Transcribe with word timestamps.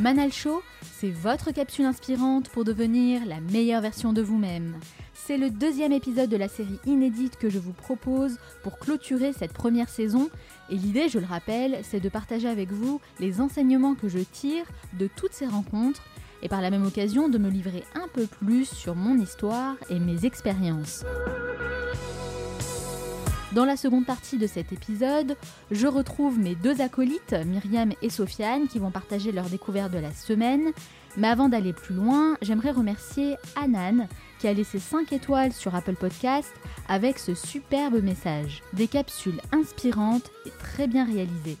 Manal 0.00 0.32
Show, 0.32 0.62
c'est 0.80 1.10
votre 1.10 1.50
capsule 1.50 1.84
inspirante 1.84 2.48
pour 2.48 2.64
devenir 2.64 3.20
la 3.26 3.38
meilleure 3.40 3.82
version 3.82 4.14
de 4.14 4.22
vous-même. 4.22 4.76
C'est 5.12 5.36
le 5.36 5.50
deuxième 5.50 5.92
épisode 5.92 6.30
de 6.30 6.38
la 6.38 6.48
série 6.48 6.78
inédite 6.86 7.36
que 7.36 7.50
je 7.50 7.58
vous 7.58 7.74
propose 7.74 8.38
pour 8.62 8.78
clôturer 8.78 9.34
cette 9.34 9.52
première 9.52 9.90
saison. 9.90 10.30
Et 10.70 10.76
l'idée, 10.76 11.10
je 11.10 11.18
le 11.18 11.26
rappelle, 11.26 11.80
c'est 11.82 12.00
de 12.00 12.08
partager 12.08 12.48
avec 12.48 12.72
vous 12.72 12.98
les 13.18 13.42
enseignements 13.42 13.94
que 13.94 14.08
je 14.08 14.20
tire 14.20 14.64
de 14.98 15.06
toutes 15.06 15.34
ces 15.34 15.46
rencontres 15.46 16.02
et 16.42 16.48
par 16.48 16.62
la 16.62 16.70
même 16.70 16.86
occasion 16.86 17.28
de 17.28 17.36
me 17.36 17.50
livrer 17.50 17.84
un 17.94 18.08
peu 18.08 18.24
plus 18.24 18.64
sur 18.64 18.94
mon 18.94 19.18
histoire 19.18 19.76
et 19.90 19.98
mes 19.98 20.24
expériences. 20.24 21.04
Dans 23.52 23.64
la 23.64 23.76
seconde 23.76 24.06
partie 24.06 24.38
de 24.38 24.46
cet 24.46 24.72
épisode, 24.72 25.36
je 25.72 25.88
retrouve 25.88 26.38
mes 26.38 26.54
deux 26.54 26.80
acolytes, 26.80 27.34
Myriam 27.44 27.90
et 28.00 28.08
Sofiane, 28.08 28.68
qui 28.68 28.78
vont 28.78 28.92
partager 28.92 29.32
leur 29.32 29.46
découverte 29.46 29.90
de 29.90 29.98
la 29.98 30.12
semaine. 30.12 30.70
Mais 31.16 31.26
avant 31.26 31.48
d'aller 31.48 31.72
plus 31.72 31.96
loin, 31.96 32.36
j'aimerais 32.42 32.70
remercier 32.70 33.34
Anan, 33.56 34.06
qui 34.38 34.46
a 34.46 34.52
laissé 34.52 34.78
5 34.78 35.12
étoiles 35.12 35.52
sur 35.52 35.74
Apple 35.74 35.96
Podcast 35.96 36.52
avec 36.88 37.18
ce 37.18 37.34
superbe 37.34 38.00
message. 38.00 38.62
Des 38.72 38.86
capsules 38.86 39.40
inspirantes 39.50 40.30
et 40.46 40.52
très 40.60 40.86
bien 40.86 41.04
réalisées. 41.04 41.58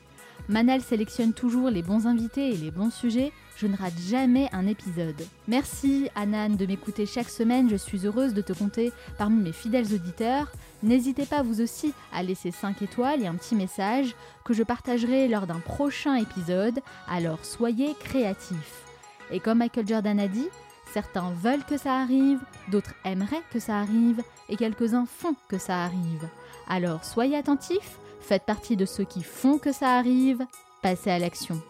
Manal 0.48 0.82
sélectionne 0.82 1.32
toujours 1.32 1.70
les 1.70 1.82
bons 1.82 2.06
invités 2.06 2.50
et 2.50 2.56
les 2.56 2.70
bons 2.70 2.90
sujets, 2.90 3.32
je 3.60 3.66
ne 3.66 3.76
rate 3.76 3.98
jamais 4.08 4.48
un 4.52 4.66
épisode. 4.66 5.26
Merci 5.46 6.08
Anan 6.14 6.56
de 6.56 6.64
m'écouter 6.64 7.04
chaque 7.04 7.28
semaine, 7.28 7.68
je 7.68 7.76
suis 7.76 8.06
heureuse 8.06 8.32
de 8.32 8.40
te 8.40 8.54
compter 8.54 8.90
parmi 9.18 9.42
mes 9.42 9.52
fidèles 9.52 9.92
auditeurs. 9.92 10.50
N'hésitez 10.82 11.26
pas 11.26 11.42
vous 11.42 11.60
aussi 11.60 11.92
à 12.12 12.22
laisser 12.22 12.52
5 12.52 12.80
étoiles 12.80 13.22
et 13.22 13.26
un 13.26 13.34
petit 13.34 13.54
message 13.54 14.14
que 14.44 14.54
je 14.54 14.62
partagerai 14.62 15.28
lors 15.28 15.46
d'un 15.46 15.60
prochain 15.60 16.14
épisode, 16.14 16.80
alors 17.06 17.44
soyez 17.44 17.94
créatifs. 18.00 18.82
Et 19.30 19.40
comme 19.40 19.58
Michael 19.58 19.86
Jordan 19.86 20.18
a 20.18 20.28
dit, 20.28 20.48
certains 20.94 21.30
veulent 21.42 21.64
que 21.64 21.76
ça 21.76 21.96
arrive, 21.96 22.40
d'autres 22.70 22.94
aimeraient 23.04 23.42
que 23.52 23.60
ça 23.60 23.78
arrive, 23.78 24.22
et 24.48 24.56
quelques-uns 24.56 25.06
font 25.06 25.36
que 25.48 25.58
ça 25.58 25.84
arrive. 25.84 26.28
Alors 26.66 27.04
soyez 27.04 27.36
attentifs, 27.36 27.98
faites 28.20 28.46
partie 28.46 28.76
de 28.76 28.86
ceux 28.86 29.04
qui 29.04 29.22
font 29.22 29.58
que 29.58 29.72
ça 29.72 29.98
arrive, 29.98 30.46
passez 30.80 31.10
à 31.10 31.18
l'action. 31.18 31.60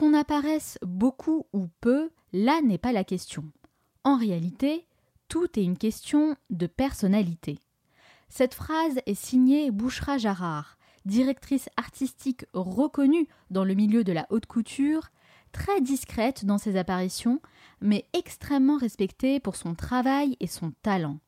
Qu'on 0.00 0.14
apparaisse 0.14 0.78
beaucoup 0.80 1.44
ou 1.52 1.68
peu, 1.82 2.08
là 2.32 2.62
n'est 2.62 2.78
pas 2.78 2.90
la 2.90 3.04
question. 3.04 3.44
En 4.02 4.16
réalité, 4.16 4.86
tout 5.28 5.46
est 5.58 5.62
une 5.62 5.76
question 5.76 6.36
de 6.48 6.66
personnalité. 6.66 7.58
Cette 8.30 8.54
phrase 8.54 8.98
est 9.04 9.14
signée 9.14 9.70
Bouchra 9.70 10.16
Jarrar, 10.16 10.78
directrice 11.04 11.68
artistique 11.76 12.46
reconnue 12.54 13.28
dans 13.50 13.62
le 13.62 13.74
milieu 13.74 14.02
de 14.02 14.14
la 14.14 14.26
haute 14.30 14.46
couture, 14.46 15.10
très 15.52 15.82
discrète 15.82 16.46
dans 16.46 16.56
ses 16.56 16.78
apparitions, 16.78 17.42
mais 17.82 18.06
extrêmement 18.14 18.78
respectée 18.78 19.38
pour 19.38 19.54
son 19.54 19.74
travail 19.74 20.34
et 20.40 20.46
son 20.46 20.70
talent. 20.82 21.18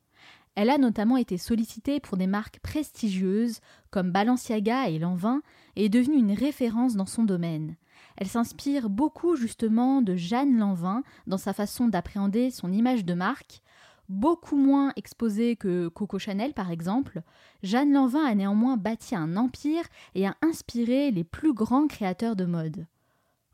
Elle 0.55 0.71
a 0.71 0.79
notamment 0.79 1.19
été 1.19 1.37
sollicitée 1.37 2.01
pour 2.01 2.17
des 2.17 2.27
marques 2.27 2.61
prestigieuses 2.61 3.61
comme 3.91 4.13
Balenciaga 4.13 4.89
et 4.89 4.99
Lanvin 4.99 5.43
et 5.77 5.85
est 5.85 5.91
devenue 5.91 6.17
une 6.17 6.33
référence 6.33 6.95
dans 6.95 7.05
son 7.05 7.25
domaine. 7.25 7.77
Elle 8.17 8.29
s'inspire 8.29 8.91
beaucoup 8.91 9.37
justement 9.37 10.03
de 10.03 10.17
Jeanne 10.17 10.59
Lanvin 10.59 11.03
dans 11.27 11.39
sa 11.39 11.53
façon 11.53 11.89
d'appréhender 11.89 12.51
son 12.51 12.73
image 12.73 13.05
de 13.05 13.15
marque. 13.15 13.63
Beaucoup 14.09 14.57
moins 14.57 14.93
exposée 14.97 15.57
que 15.57 15.89
Coco 15.89 16.19
Chanel 16.19 16.53
par 16.53 16.71
exemple, 16.71 17.23
Jeanne 17.63 17.93
Lanvin 17.93 18.25
a 18.25 18.35
néanmoins 18.35 18.77
bâti 18.77 19.15
un 19.15 19.37
empire 19.37 19.85
et 20.15 20.27
a 20.27 20.37
inspiré 20.43 21.11
les 21.11 21.25
plus 21.25 21.55
grands 21.55 21.87
créateurs 21.87 22.37
de 22.37 22.45
mode. 22.45 22.87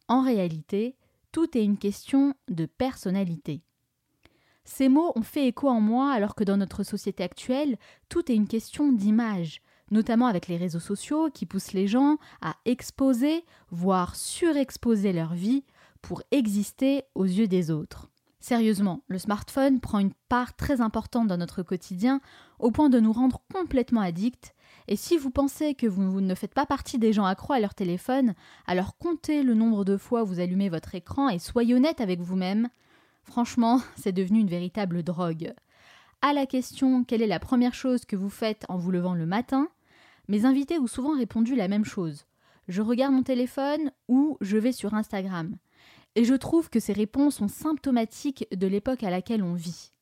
En 0.08 0.22
réalité, 0.22 0.96
tout 1.32 1.56
est 1.56 1.64
une 1.64 1.78
question 1.78 2.34
de 2.48 2.66
personnalité. 2.66 3.62
Ces 4.64 4.88
mots 4.88 5.12
ont 5.14 5.22
fait 5.22 5.46
écho 5.46 5.68
en 5.68 5.80
moi 5.80 6.12
alors 6.12 6.34
que 6.34 6.44
dans 6.44 6.56
notre 6.56 6.82
société 6.82 7.22
actuelle, 7.22 7.78
tout 8.08 8.30
est 8.30 8.34
une 8.34 8.48
question 8.48 8.92
d'image, 8.92 9.62
notamment 9.90 10.26
avec 10.26 10.48
les 10.48 10.56
réseaux 10.56 10.80
sociaux 10.80 11.30
qui 11.32 11.46
poussent 11.46 11.72
les 11.72 11.86
gens 11.86 12.18
à 12.40 12.56
exposer, 12.64 13.44
voire 13.70 14.16
surexposer 14.16 15.12
leur 15.12 15.34
vie 15.34 15.64
pour 16.02 16.22
exister 16.30 17.02
aux 17.14 17.24
yeux 17.24 17.48
des 17.48 17.70
autres. 17.70 18.08
Sérieusement, 18.40 19.02
le 19.08 19.18
smartphone 19.18 19.80
prend 19.80 19.98
une 19.98 20.14
part 20.28 20.54
très 20.54 20.80
importante 20.80 21.26
dans 21.26 21.36
notre 21.36 21.62
quotidien 21.62 22.20
au 22.58 22.70
point 22.70 22.88
de 22.88 23.00
nous 23.00 23.12
rendre 23.12 23.42
complètement 23.52 24.00
addicts. 24.00 24.54
Et 24.86 24.96
si 24.96 25.18
vous 25.18 25.30
pensez 25.30 25.74
que 25.74 25.86
vous 25.86 26.20
ne 26.20 26.34
faites 26.34 26.54
pas 26.54 26.64
partie 26.64 26.98
des 26.98 27.12
gens 27.12 27.24
accros 27.24 27.54
à 27.54 27.60
leur 27.60 27.74
téléphone, 27.74 28.34
alors 28.66 28.96
comptez 28.96 29.42
le 29.42 29.54
nombre 29.54 29.84
de 29.84 29.96
fois 29.96 30.22
où 30.22 30.26
vous 30.26 30.40
allumez 30.40 30.68
votre 30.68 30.94
écran 30.94 31.28
et 31.28 31.38
soyez 31.38 31.74
honnête 31.74 32.00
avec 32.00 32.20
vous-même. 32.20 32.68
Franchement, 33.24 33.82
c'est 33.96 34.12
devenu 34.12 34.40
une 34.40 34.48
véritable 34.48 35.02
drogue. 35.02 35.52
À 36.22 36.32
la 36.32 36.46
question 36.46 37.04
quelle 37.04 37.22
est 37.22 37.26
la 37.26 37.40
première 37.40 37.74
chose 37.74 38.04
que 38.04 38.16
vous 38.16 38.30
faites 38.30 38.64
en 38.68 38.76
vous 38.76 38.90
levant 38.90 39.14
le 39.14 39.26
matin, 39.26 39.68
mes 40.28 40.44
invités 40.44 40.78
ont 40.78 40.86
souvent 40.86 41.16
répondu 41.16 41.56
la 41.56 41.68
même 41.68 41.84
chose. 41.84 42.26
Je 42.68 42.82
regarde 42.82 43.14
mon 43.14 43.22
téléphone 43.22 43.90
ou 44.08 44.36
je 44.40 44.58
vais 44.58 44.72
sur 44.72 44.94
Instagram. 44.94 45.56
Et 46.14 46.24
je 46.24 46.34
trouve 46.34 46.68
que 46.68 46.80
ces 46.80 46.92
réponses 46.92 47.36
sont 47.36 47.48
symptomatiques 47.48 48.46
de 48.54 48.66
l'époque 48.66 49.02
à 49.02 49.10
laquelle 49.10 49.42
on 49.42 49.54
vit. 49.54 49.92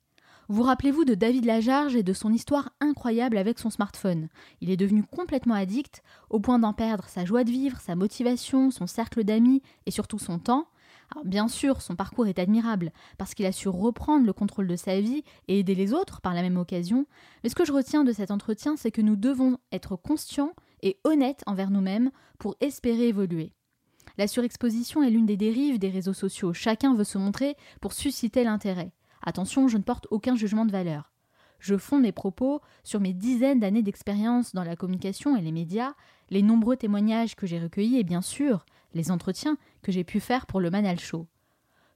Vous 0.48 0.62
rappelez-vous 0.62 1.04
de 1.04 1.14
David 1.14 1.44
Lajarge 1.44 1.96
et 1.96 2.04
de 2.04 2.12
son 2.12 2.32
histoire 2.32 2.70
incroyable 2.80 3.36
avec 3.36 3.58
son 3.58 3.68
smartphone. 3.70 4.28
Il 4.60 4.70
est 4.70 4.76
devenu 4.76 5.02
complètement 5.02 5.54
addict, 5.54 6.02
au 6.30 6.38
point 6.38 6.60
d'en 6.60 6.72
perdre 6.72 7.08
sa 7.08 7.24
joie 7.24 7.42
de 7.42 7.50
vivre, 7.50 7.80
sa 7.80 7.96
motivation, 7.96 8.70
son 8.70 8.86
cercle 8.86 9.24
d'amis 9.24 9.62
et 9.86 9.90
surtout 9.90 10.20
son 10.20 10.38
temps, 10.38 10.68
bien 11.24 11.48
sûr, 11.48 11.82
son 11.82 11.96
parcours 11.96 12.26
est 12.26 12.38
admirable, 12.38 12.92
parce 13.18 13.34
qu'il 13.34 13.46
a 13.46 13.52
su 13.52 13.68
reprendre 13.68 14.26
le 14.26 14.32
contrôle 14.32 14.66
de 14.66 14.76
sa 14.76 15.00
vie 15.00 15.24
et 15.48 15.58
aider 15.58 15.74
les 15.74 15.92
autres 15.92 16.20
par 16.20 16.34
la 16.34 16.42
même 16.42 16.56
occasion, 16.56 17.06
mais 17.42 17.50
ce 17.50 17.54
que 17.54 17.64
je 17.64 17.72
retiens 17.72 18.04
de 18.04 18.12
cet 18.12 18.30
entretien, 18.30 18.76
c'est 18.76 18.90
que 18.90 19.02
nous 19.02 19.16
devons 19.16 19.58
être 19.72 19.96
conscients 19.96 20.52
et 20.82 20.98
honnêtes 21.04 21.42
envers 21.46 21.70
nous-mêmes 21.70 22.10
pour 22.38 22.56
espérer 22.60 23.08
évoluer. 23.08 23.52
La 24.18 24.28
surexposition 24.28 25.02
est 25.02 25.10
l'une 25.10 25.26
des 25.26 25.36
dérives 25.36 25.78
des 25.78 25.90
réseaux 25.90 26.14
sociaux, 26.14 26.52
chacun 26.52 26.94
veut 26.94 27.04
se 27.04 27.18
montrer 27.18 27.56
pour 27.80 27.92
susciter 27.92 28.44
l'intérêt. 28.44 28.92
Attention, 29.22 29.68
je 29.68 29.76
ne 29.76 29.82
porte 29.82 30.06
aucun 30.10 30.36
jugement 30.36 30.64
de 30.64 30.72
valeur. 30.72 31.12
Je 31.58 31.76
fonde 31.76 32.02
mes 32.02 32.12
propos 32.12 32.60
sur 32.84 33.00
mes 33.00 33.12
dizaines 33.12 33.60
d'années 33.60 33.82
d'expérience 33.82 34.54
dans 34.54 34.62
la 34.62 34.76
communication 34.76 35.36
et 35.36 35.40
les 35.40 35.52
médias, 35.52 35.94
les 36.30 36.42
nombreux 36.42 36.76
témoignages 36.76 37.34
que 37.34 37.46
j'ai 37.46 37.58
recueillis 37.58 37.98
et 37.98 38.04
bien 38.04 38.22
sûr 38.22 38.64
les 38.96 39.10
entretiens 39.10 39.56
que 39.82 39.92
j'ai 39.92 40.02
pu 40.02 40.18
faire 40.18 40.46
pour 40.46 40.60
le 40.60 40.70
Manal 40.70 40.98
Show. 40.98 41.26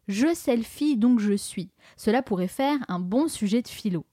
Je 0.07 0.35
selfie 0.35 0.97
donc 0.97 1.19
je 1.21 1.35
suis. 1.35 1.71
Cela 1.97 2.23
pourrait 2.23 2.49
faire 2.49 2.79
un 2.89 3.01
bon 3.01 3.29
sujet 3.29 3.63
de 3.63 3.69
philo. 3.69 4.07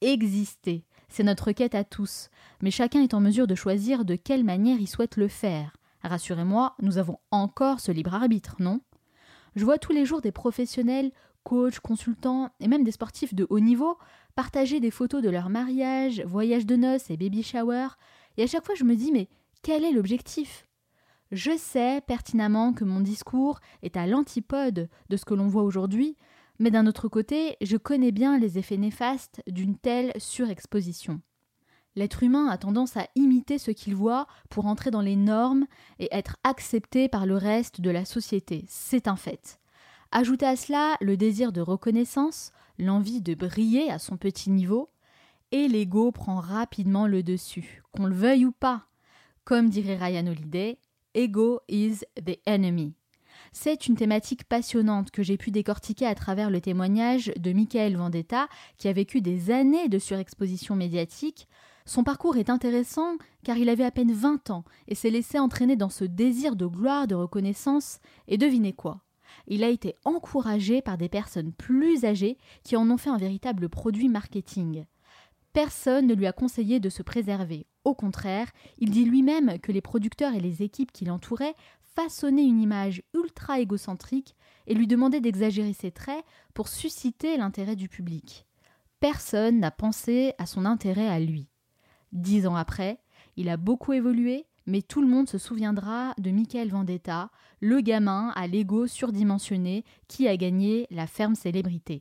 Exister, 0.00 0.84
c'est 1.08 1.22
notre 1.22 1.52
quête 1.52 1.74
à 1.74 1.84
tous, 1.84 2.30
mais 2.62 2.70
chacun 2.70 3.02
est 3.02 3.14
en 3.14 3.20
mesure 3.20 3.46
de 3.46 3.54
choisir 3.54 4.04
de 4.04 4.16
quelle 4.16 4.44
manière 4.44 4.80
il 4.80 4.88
souhaite 4.88 5.16
le 5.16 5.28
faire. 5.28 5.76
Rassurez-moi, 6.02 6.74
nous 6.80 6.98
avons 6.98 7.18
encore 7.30 7.80
ce 7.80 7.92
libre 7.92 8.14
arbitre, 8.14 8.56
non? 8.58 8.80
Je 9.54 9.64
vois 9.64 9.78
tous 9.78 9.92
les 9.92 10.06
jours 10.06 10.22
des 10.22 10.32
professionnels, 10.32 11.12
coachs, 11.44 11.80
consultants 11.80 12.50
et 12.60 12.68
même 12.68 12.84
des 12.84 12.92
sportifs 12.92 13.34
de 13.34 13.46
haut 13.50 13.60
niveau 13.60 13.98
partager 14.34 14.80
des 14.80 14.90
photos 14.90 15.22
de 15.22 15.28
leur 15.28 15.50
mariage, 15.50 16.22
voyage 16.24 16.66
de 16.66 16.76
noces 16.76 17.10
et 17.10 17.16
baby 17.16 17.42
shower, 17.42 17.88
et 18.36 18.44
à 18.44 18.46
chaque 18.46 18.64
fois 18.64 18.74
je 18.74 18.84
me 18.84 18.96
dis 18.96 19.12
mais 19.12 19.28
quel 19.62 19.84
est 19.84 19.92
l'objectif? 19.92 20.66
Je 21.32 21.56
sais 21.56 22.02
pertinemment 22.06 22.74
que 22.74 22.84
mon 22.84 23.00
discours 23.00 23.58
est 23.82 23.96
à 23.96 24.06
l'antipode 24.06 24.90
de 25.08 25.16
ce 25.16 25.24
que 25.24 25.32
l'on 25.32 25.48
voit 25.48 25.62
aujourd'hui, 25.62 26.18
mais 26.58 26.70
d'un 26.70 26.86
autre 26.86 27.08
côté, 27.08 27.56
je 27.62 27.78
connais 27.78 28.12
bien 28.12 28.38
les 28.38 28.58
effets 28.58 28.76
néfastes 28.76 29.42
d'une 29.46 29.78
telle 29.78 30.12
surexposition. 30.18 31.22
L'être 31.96 32.22
humain 32.22 32.48
a 32.48 32.58
tendance 32.58 32.98
à 32.98 33.06
imiter 33.14 33.56
ce 33.56 33.70
qu'il 33.70 33.94
voit 33.94 34.26
pour 34.50 34.66
entrer 34.66 34.90
dans 34.90 35.00
les 35.00 35.16
normes 35.16 35.66
et 35.98 36.08
être 36.12 36.36
accepté 36.44 37.08
par 37.08 37.24
le 37.24 37.36
reste 37.36 37.80
de 37.80 37.90
la 37.90 38.04
société, 38.04 38.66
c'est 38.68 39.08
un 39.08 39.16
fait. 39.16 39.58
Ajoutez 40.10 40.46
à 40.46 40.56
cela 40.56 40.96
le 41.00 41.16
désir 41.16 41.50
de 41.50 41.62
reconnaissance, 41.62 42.52
l'envie 42.78 43.22
de 43.22 43.34
briller 43.34 43.90
à 43.90 43.98
son 43.98 44.18
petit 44.18 44.50
niveau, 44.50 44.90
et 45.50 45.66
l'ego 45.66 46.12
prend 46.12 46.40
rapidement 46.40 47.06
le 47.06 47.22
dessus, 47.22 47.82
qu'on 47.92 48.04
le 48.04 48.14
veuille 48.14 48.44
ou 48.44 48.52
pas. 48.52 48.86
Comme 49.44 49.70
dirait 49.70 49.96
Ryan 49.96 50.26
Holiday, 50.26 50.78
Ego 51.14 51.60
is 51.68 52.00
the 52.16 52.38
enemy. 52.46 52.94
C'est 53.52 53.86
une 53.86 53.96
thématique 53.96 54.44
passionnante 54.44 55.10
que 55.10 55.22
j'ai 55.22 55.36
pu 55.36 55.50
décortiquer 55.50 56.06
à 56.06 56.14
travers 56.14 56.48
le 56.48 56.60
témoignage 56.60 57.32
de 57.36 57.52
Michael 57.52 57.96
Vendetta, 57.96 58.48
qui 58.78 58.88
a 58.88 58.92
vécu 58.92 59.20
des 59.20 59.50
années 59.50 59.88
de 59.88 59.98
surexposition 59.98 60.74
médiatique. 60.74 61.48
Son 61.84 62.02
parcours 62.02 62.36
est 62.36 62.48
intéressant 62.48 63.16
car 63.44 63.58
il 63.58 63.68
avait 63.68 63.84
à 63.84 63.90
peine 63.90 64.12
20 64.12 64.50
ans 64.50 64.64
et 64.88 64.94
s'est 64.94 65.10
laissé 65.10 65.38
entraîner 65.38 65.76
dans 65.76 65.90
ce 65.90 66.04
désir 66.04 66.56
de 66.56 66.66
gloire, 66.66 67.06
de 67.06 67.14
reconnaissance, 67.14 67.98
et 68.26 68.38
devinez 68.38 68.72
quoi? 68.72 69.02
Il 69.46 69.64
a 69.64 69.68
été 69.68 69.96
encouragé 70.04 70.80
par 70.80 70.96
des 70.96 71.08
personnes 71.08 71.52
plus 71.52 72.04
âgées 72.04 72.38
qui 72.62 72.76
en 72.76 72.88
ont 72.90 72.98
fait 72.98 73.10
un 73.10 73.18
véritable 73.18 73.68
produit 73.68 74.08
marketing. 74.08 74.84
Personne 75.52 76.06
ne 76.06 76.14
lui 76.14 76.26
a 76.26 76.32
conseillé 76.32 76.80
de 76.80 76.88
se 76.88 77.02
préserver. 77.02 77.66
Au 77.84 77.94
contraire, 77.94 78.50
il 78.78 78.90
dit 78.90 79.04
lui-même 79.04 79.58
que 79.58 79.72
les 79.72 79.82
producteurs 79.82 80.34
et 80.34 80.40
les 80.40 80.62
équipes 80.62 80.92
qui 80.92 81.04
l'entouraient 81.04 81.54
façonnaient 81.94 82.46
une 82.46 82.60
image 82.60 83.02
ultra 83.14 83.60
égocentrique 83.60 84.34
et 84.66 84.74
lui 84.74 84.86
demandaient 84.86 85.20
d'exagérer 85.20 85.74
ses 85.74 85.90
traits 85.90 86.24
pour 86.54 86.68
susciter 86.68 87.36
l'intérêt 87.36 87.76
du 87.76 87.88
public. 87.88 88.46
Personne 89.00 89.60
n'a 89.60 89.70
pensé 89.70 90.32
à 90.38 90.46
son 90.46 90.64
intérêt 90.64 91.08
à 91.08 91.20
lui. 91.20 91.48
Dix 92.12 92.46
ans 92.46 92.56
après, 92.56 93.00
il 93.36 93.48
a 93.48 93.56
beaucoup 93.56 93.92
évolué, 93.92 94.46
mais 94.66 94.80
tout 94.80 95.02
le 95.02 95.08
monde 95.08 95.28
se 95.28 95.38
souviendra 95.38 96.14
de 96.18 96.30
Michael 96.30 96.70
Vendetta, 96.70 97.30
le 97.60 97.80
gamin 97.80 98.32
à 98.36 98.46
l'ego 98.46 98.86
surdimensionné 98.86 99.84
qui 100.08 100.28
a 100.28 100.36
gagné 100.36 100.86
la 100.90 101.06
ferme 101.06 101.34
célébrité. 101.34 102.00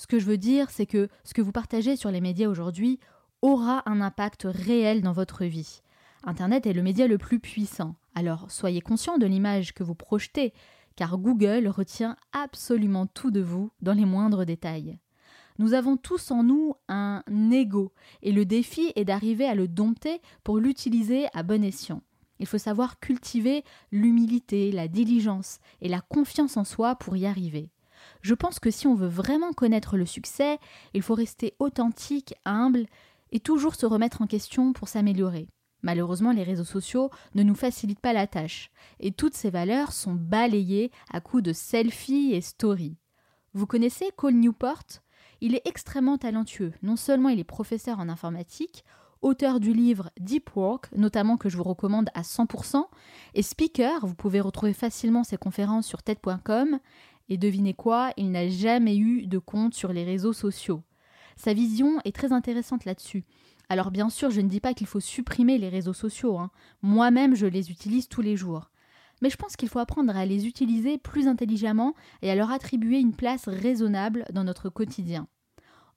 Ce 0.00 0.06
que 0.06 0.18
je 0.18 0.24
veux 0.24 0.38
dire, 0.38 0.70
c'est 0.70 0.86
que 0.86 1.10
ce 1.24 1.34
que 1.34 1.42
vous 1.42 1.52
partagez 1.52 1.94
sur 1.94 2.10
les 2.10 2.22
médias 2.22 2.48
aujourd'hui 2.48 2.98
aura 3.42 3.82
un 3.84 4.00
impact 4.00 4.46
réel 4.48 5.02
dans 5.02 5.12
votre 5.12 5.44
vie. 5.44 5.82
Internet 6.24 6.66
est 6.66 6.72
le 6.72 6.80
média 6.80 7.06
le 7.06 7.18
plus 7.18 7.38
puissant, 7.38 7.96
alors 8.14 8.50
soyez 8.50 8.80
conscient 8.80 9.18
de 9.18 9.26
l'image 9.26 9.74
que 9.74 9.82
vous 9.82 9.94
projetez, 9.94 10.54
car 10.96 11.18
Google 11.18 11.68
retient 11.68 12.16
absolument 12.32 13.06
tout 13.08 13.30
de 13.30 13.42
vous 13.42 13.72
dans 13.82 13.92
les 13.92 14.06
moindres 14.06 14.46
détails. 14.46 14.98
Nous 15.58 15.74
avons 15.74 15.98
tous 15.98 16.30
en 16.30 16.44
nous 16.44 16.72
un 16.88 17.22
ego, 17.50 17.92
et 18.22 18.32
le 18.32 18.46
défi 18.46 18.94
est 18.96 19.04
d'arriver 19.04 19.44
à 19.44 19.54
le 19.54 19.68
dompter 19.68 20.22
pour 20.44 20.56
l'utiliser 20.60 21.26
à 21.34 21.42
bon 21.42 21.62
escient. 21.62 22.00
Il 22.38 22.46
faut 22.46 22.56
savoir 22.56 23.00
cultiver 23.00 23.64
l'humilité, 23.92 24.72
la 24.72 24.88
diligence 24.88 25.58
et 25.82 25.90
la 25.90 26.00
confiance 26.00 26.56
en 26.56 26.64
soi 26.64 26.96
pour 26.96 27.18
y 27.18 27.26
arriver. 27.26 27.68
Je 28.22 28.34
pense 28.34 28.58
que 28.58 28.70
si 28.70 28.86
on 28.86 28.94
veut 28.94 29.08
vraiment 29.08 29.52
connaître 29.52 29.96
le 29.96 30.06
succès, 30.06 30.58
il 30.94 31.02
faut 31.02 31.14
rester 31.14 31.54
authentique, 31.58 32.34
humble 32.44 32.86
et 33.32 33.40
toujours 33.40 33.74
se 33.74 33.86
remettre 33.86 34.22
en 34.22 34.26
question 34.26 34.72
pour 34.72 34.88
s'améliorer. 34.88 35.48
Malheureusement, 35.82 36.32
les 36.32 36.42
réseaux 36.42 36.64
sociaux 36.64 37.10
ne 37.34 37.42
nous 37.42 37.54
facilitent 37.54 38.00
pas 38.00 38.12
la 38.12 38.26
tâche, 38.26 38.70
et 38.98 39.12
toutes 39.12 39.34
ces 39.34 39.50
valeurs 39.50 39.92
sont 39.92 40.14
balayées 40.14 40.90
à 41.10 41.20
coups 41.20 41.42
de 41.42 41.52
selfies 41.52 42.34
et 42.34 42.42
stories. 42.42 42.96
Vous 43.54 43.66
connaissez 43.66 44.10
Cole 44.16 44.34
Newport? 44.34 44.84
Il 45.40 45.54
est 45.54 45.66
extrêmement 45.66 46.18
talentueux. 46.18 46.72
Non 46.82 46.96
seulement 46.96 47.30
il 47.30 47.40
est 47.40 47.44
professeur 47.44 47.98
en 47.98 48.10
informatique, 48.10 48.84
auteur 49.22 49.58
du 49.58 49.72
livre 49.72 50.10
Deep 50.18 50.54
Work, 50.54 50.90
notamment 50.96 51.36
que 51.36 51.48
je 51.48 51.56
vous 51.56 51.62
recommande 51.62 52.10
à 52.14 52.22
100%, 52.22 52.84
et 53.34 53.42
speaker, 53.42 54.06
vous 54.06 54.14
pouvez 54.14 54.40
retrouver 54.40 54.72
facilement 54.72 55.24
ses 55.24 55.36
conférences 55.36 55.86
sur 55.86 56.02
TED.com, 56.02 56.78
et 57.30 57.38
devinez 57.38 57.74
quoi, 57.74 58.12
il 58.16 58.30
n'a 58.32 58.48
jamais 58.48 58.96
eu 58.96 59.26
de 59.26 59.38
compte 59.38 59.74
sur 59.74 59.92
les 59.92 60.04
réseaux 60.04 60.32
sociaux. 60.32 60.82
Sa 61.36 61.54
vision 61.54 61.98
est 62.04 62.14
très 62.14 62.32
intéressante 62.32 62.84
là-dessus. 62.84 63.24
Alors 63.70 63.92
bien 63.92 64.10
sûr, 64.10 64.30
je 64.30 64.40
ne 64.40 64.48
dis 64.48 64.60
pas 64.60 64.74
qu'il 64.74 64.88
faut 64.88 65.00
supprimer 65.00 65.56
les 65.56 65.68
réseaux 65.68 65.94
sociaux. 65.94 66.38
Hein. 66.38 66.50
Moi-même, 66.82 67.36
je 67.36 67.46
les 67.46 67.70
utilise 67.70 68.08
tous 68.08 68.20
les 68.20 68.36
jours. 68.36 68.70
Mais 69.22 69.30
je 69.30 69.36
pense 69.36 69.56
qu'il 69.56 69.68
faut 69.68 69.78
apprendre 69.78 70.16
à 70.16 70.26
les 70.26 70.46
utiliser 70.46 70.98
plus 70.98 71.28
intelligemment 71.28 71.94
et 72.20 72.30
à 72.30 72.34
leur 72.34 72.50
attribuer 72.50 72.98
une 72.98 73.14
place 73.14 73.48
raisonnable 73.48 74.24
dans 74.32 74.44
notre 74.44 74.70
quotidien. 74.70 75.28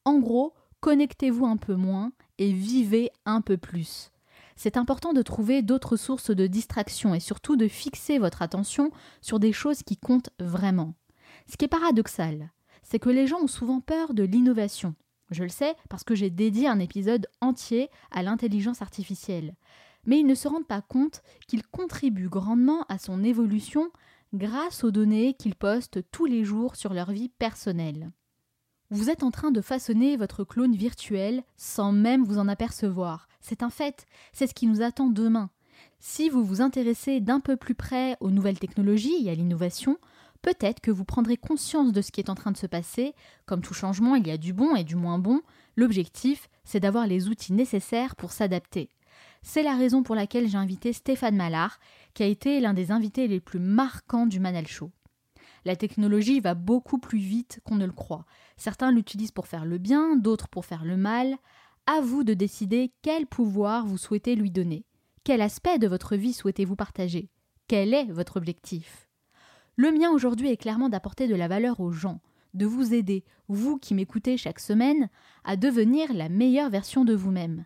En 0.05 0.19
gros, 0.19 0.53
connectez-vous 0.81 1.45
un 1.45 1.57
peu 1.57 1.75
moins 1.75 2.11
et 2.37 2.51
vivez 2.51 3.09
un 3.25 3.41
peu 3.41 3.57
plus. 3.57 4.11
C'est 4.55 4.77
important 4.77 5.13
de 5.13 5.21
trouver 5.23 5.63
d'autres 5.63 5.95
sources 5.95 6.29
de 6.29 6.45
distraction 6.45 7.15
et 7.15 7.19
surtout 7.19 7.55
de 7.55 7.67
fixer 7.67 8.19
votre 8.19 8.41
attention 8.43 8.91
sur 9.21 9.39
des 9.39 9.51
choses 9.51 9.81
qui 9.81 9.97
comptent 9.97 10.29
vraiment. 10.39 10.93
Ce 11.47 11.57
qui 11.57 11.65
est 11.65 11.69
paradoxal, 11.69 12.51
c'est 12.81 12.99
que 12.99 13.09
les 13.09 13.27
gens 13.27 13.41
ont 13.41 13.47
souvent 13.47 13.79
peur 13.79 14.13
de 14.13 14.23
l'innovation. 14.23 14.95
Je 15.31 15.43
le 15.43 15.49
sais 15.49 15.75
parce 15.89 16.03
que 16.03 16.15
j'ai 16.15 16.29
dédié 16.29 16.67
un 16.67 16.79
épisode 16.79 17.27
entier 17.41 17.89
à 18.11 18.23
l'intelligence 18.23 18.81
artificielle. 18.81 19.55
Mais 20.05 20.19
ils 20.19 20.27
ne 20.27 20.35
se 20.35 20.47
rendent 20.47 20.67
pas 20.67 20.81
compte 20.81 21.21
qu'ils 21.47 21.65
contribuent 21.65 22.29
grandement 22.29 22.85
à 22.89 22.97
son 22.97 23.23
évolution 23.23 23.89
grâce 24.33 24.83
aux 24.83 24.91
données 24.91 25.33
qu'ils 25.33 25.55
postent 25.55 25.99
tous 26.11 26.25
les 26.25 26.43
jours 26.43 26.75
sur 26.75 26.93
leur 26.93 27.11
vie 27.11 27.29
personnelle. 27.29 28.11
Vous 28.89 29.09
êtes 29.09 29.23
en 29.23 29.31
train 29.31 29.51
de 29.51 29.61
façonner 29.61 30.17
votre 30.17 30.43
clone 30.43 30.75
virtuel 30.75 31.43
sans 31.57 31.91
même 31.91 32.23
vous 32.23 32.37
en 32.37 32.47
apercevoir. 32.47 33.27
C'est 33.41 33.63
un 33.63 33.69
fait, 33.69 34.05
c'est 34.33 34.47
ce 34.47 34.53
qui 34.53 34.67
nous 34.67 34.81
attend 34.81 35.07
demain. 35.07 35.49
Si 35.99 36.29
vous 36.29 36.43
vous 36.43 36.61
intéressez 36.61 37.19
d'un 37.19 37.39
peu 37.39 37.55
plus 37.55 37.75
près 37.75 38.17
aux 38.19 38.29
nouvelles 38.29 38.59
technologies 38.59 39.25
et 39.25 39.31
à 39.31 39.35
l'innovation, 39.35 39.97
peut-être 40.43 40.81
que 40.81 40.91
vous 40.91 41.05
prendrez 41.05 41.37
conscience 41.37 41.91
de 41.91 42.01
ce 42.01 42.11
qui 42.11 42.21
est 42.21 42.29
en 42.29 42.35
train 42.35 42.51
de 42.51 42.57
se 42.57 42.67
passer. 42.67 43.15
Comme 43.47 43.61
tout 43.61 43.73
changement, 43.73 44.13
il 44.13 44.27
y 44.27 44.31
a 44.31 44.37
du 44.37 44.53
bon 44.53 44.75
et 44.75 44.83
du 44.83 44.95
moins 44.95 45.17
bon. 45.17 45.41
L'objectif, 45.75 46.49
c'est 46.63 46.79
d'avoir 46.79 47.07
les 47.07 47.27
outils 47.27 47.53
nécessaires 47.53 48.15
pour 48.15 48.31
s'adapter. 48.31 48.89
C'est 49.41 49.63
la 49.63 49.75
raison 49.75 50.03
pour 50.03 50.13
laquelle 50.13 50.47
j'ai 50.47 50.57
invité 50.57 50.93
Stéphane 50.93 51.35
Mallard, 51.35 51.79
qui 52.13 52.21
a 52.21 52.27
été 52.27 52.59
l'un 52.59 52.73
des 52.73 52.91
invités 52.91 53.27
les 53.27 53.39
plus 53.39 53.59
marquants 53.59 54.27
du 54.27 54.39
Manal 54.39 54.67
Show. 54.67 54.91
La 55.65 55.75
technologie 55.75 56.41
va 56.41 56.53
beaucoup 56.53 56.99
plus 56.99 57.19
vite 57.19 57.59
qu'on 57.63 57.75
ne 57.75 57.85
le 57.85 57.91
croit. 57.93 58.25
Certains 58.57 58.91
l'utilisent 58.91 59.31
pour 59.31 59.47
faire 59.47 59.65
le 59.65 59.77
bien, 59.77 60.17
d'autres 60.17 60.49
pour 60.49 60.65
faire 60.65 60.83
le 60.83 60.97
mal. 60.97 61.35
À 61.85 62.01
vous 62.01 62.23
de 62.23 62.33
décider 62.33 62.91
quel 63.01 63.27
pouvoir 63.27 63.85
vous 63.85 63.97
souhaitez 63.97 64.35
lui 64.35 64.51
donner. 64.51 64.85
Quel 65.23 65.41
aspect 65.41 65.79
de 65.79 65.87
votre 65.87 66.17
vie 66.17 66.33
souhaitez-vous 66.33 66.75
partager? 66.75 67.29
Quel 67.67 67.93
est 67.93 68.11
votre 68.11 68.35
objectif? 68.37 69.02
Le 69.75 69.91
mien 69.91 70.11
aujourd'hui 70.11 70.49
est 70.49 70.57
clairement 70.57 70.89
d'apporter 70.89 71.27
de 71.27 71.35
la 71.35 71.47
valeur 71.47 71.79
aux 71.79 71.91
gens, 71.91 72.19
de 72.53 72.65
vous 72.65 72.93
aider, 72.93 73.23
vous 73.47 73.77
qui 73.77 73.93
m'écoutez 73.93 74.37
chaque 74.37 74.59
semaine, 74.59 75.09
à 75.43 75.55
devenir 75.55 76.13
la 76.13 76.29
meilleure 76.29 76.69
version 76.69 77.05
de 77.05 77.13
vous-même. 77.13 77.65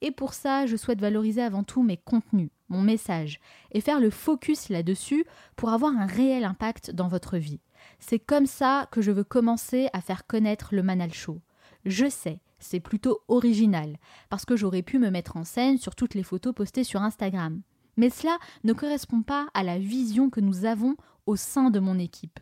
Et 0.00 0.12
pour 0.12 0.34
ça, 0.34 0.66
je 0.66 0.76
souhaite 0.76 1.00
valoriser 1.00 1.42
avant 1.42 1.64
tout 1.64 1.82
mes 1.82 1.96
contenus, 1.96 2.50
mon 2.68 2.82
message, 2.82 3.40
et 3.72 3.80
faire 3.80 3.98
le 3.98 4.10
focus 4.10 4.68
là-dessus 4.68 5.24
pour 5.56 5.70
avoir 5.70 5.96
un 5.96 6.06
réel 6.06 6.44
impact 6.44 6.92
dans 6.92 7.08
votre 7.08 7.36
vie. 7.36 7.60
C'est 7.98 8.20
comme 8.20 8.46
ça 8.46 8.86
que 8.92 9.02
je 9.02 9.10
veux 9.10 9.24
commencer 9.24 9.88
à 9.92 10.00
faire 10.00 10.26
connaître 10.26 10.74
le 10.74 10.84
Manal 10.84 11.12
Show. 11.12 11.40
Je 11.84 12.08
sais, 12.08 12.38
c'est 12.60 12.80
plutôt 12.80 13.20
original, 13.26 13.96
parce 14.30 14.44
que 14.44 14.56
j'aurais 14.56 14.82
pu 14.82 14.98
me 14.98 15.10
mettre 15.10 15.36
en 15.36 15.44
scène 15.44 15.78
sur 15.78 15.96
toutes 15.96 16.14
les 16.14 16.22
photos 16.22 16.54
postées 16.54 16.84
sur 16.84 17.02
Instagram. 17.02 17.60
Mais 17.96 18.10
cela 18.10 18.38
ne 18.62 18.72
correspond 18.72 19.22
pas 19.22 19.48
à 19.54 19.64
la 19.64 19.78
vision 19.78 20.30
que 20.30 20.40
nous 20.40 20.64
avons 20.64 20.96
au 21.28 21.36
sein 21.36 21.68
de 21.68 21.78
mon 21.78 21.98
équipe. 21.98 22.40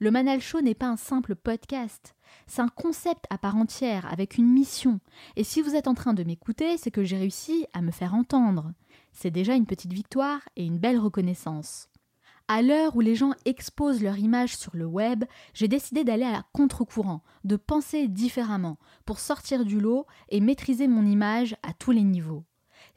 Le 0.00 0.10
Manal 0.10 0.40
Show 0.40 0.60
n'est 0.60 0.74
pas 0.74 0.88
un 0.88 0.96
simple 0.96 1.36
podcast, 1.36 2.16
c'est 2.48 2.60
un 2.60 2.68
concept 2.68 3.24
à 3.30 3.38
part 3.38 3.54
entière, 3.54 4.04
avec 4.12 4.36
une 4.36 4.52
mission. 4.52 4.98
Et 5.36 5.44
si 5.44 5.62
vous 5.62 5.76
êtes 5.76 5.86
en 5.86 5.94
train 5.94 6.12
de 6.12 6.24
m'écouter, 6.24 6.76
c'est 6.76 6.90
que 6.90 7.04
j'ai 7.04 7.16
réussi 7.16 7.66
à 7.72 7.82
me 7.82 7.92
faire 7.92 8.14
entendre. 8.14 8.72
C'est 9.12 9.30
déjà 9.30 9.54
une 9.54 9.64
petite 9.64 9.92
victoire 9.92 10.40
et 10.56 10.64
une 10.64 10.78
belle 10.78 10.98
reconnaissance. 10.98 11.88
À 12.48 12.62
l'heure 12.62 12.96
où 12.96 13.00
les 13.00 13.14
gens 13.14 13.32
exposent 13.44 14.02
leur 14.02 14.18
image 14.18 14.56
sur 14.56 14.76
le 14.76 14.86
web, 14.86 15.24
j'ai 15.54 15.68
décidé 15.68 16.02
d'aller 16.02 16.24
à 16.24 16.44
contre-courant, 16.52 17.22
de 17.44 17.54
penser 17.54 18.08
différemment, 18.08 18.76
pour 19.04 19.20
sortir 19.20 19.64
du 19.64 19.80
lot 19.80 20.04
et 20.30 20.40
maîtriser 20.40 20.88
mon 20.88 21.06
image 21.06 21.56
à 21.62 21.72
tous 21.72 21.92
les 21.92 22.02
niveaux. 22.02 22.44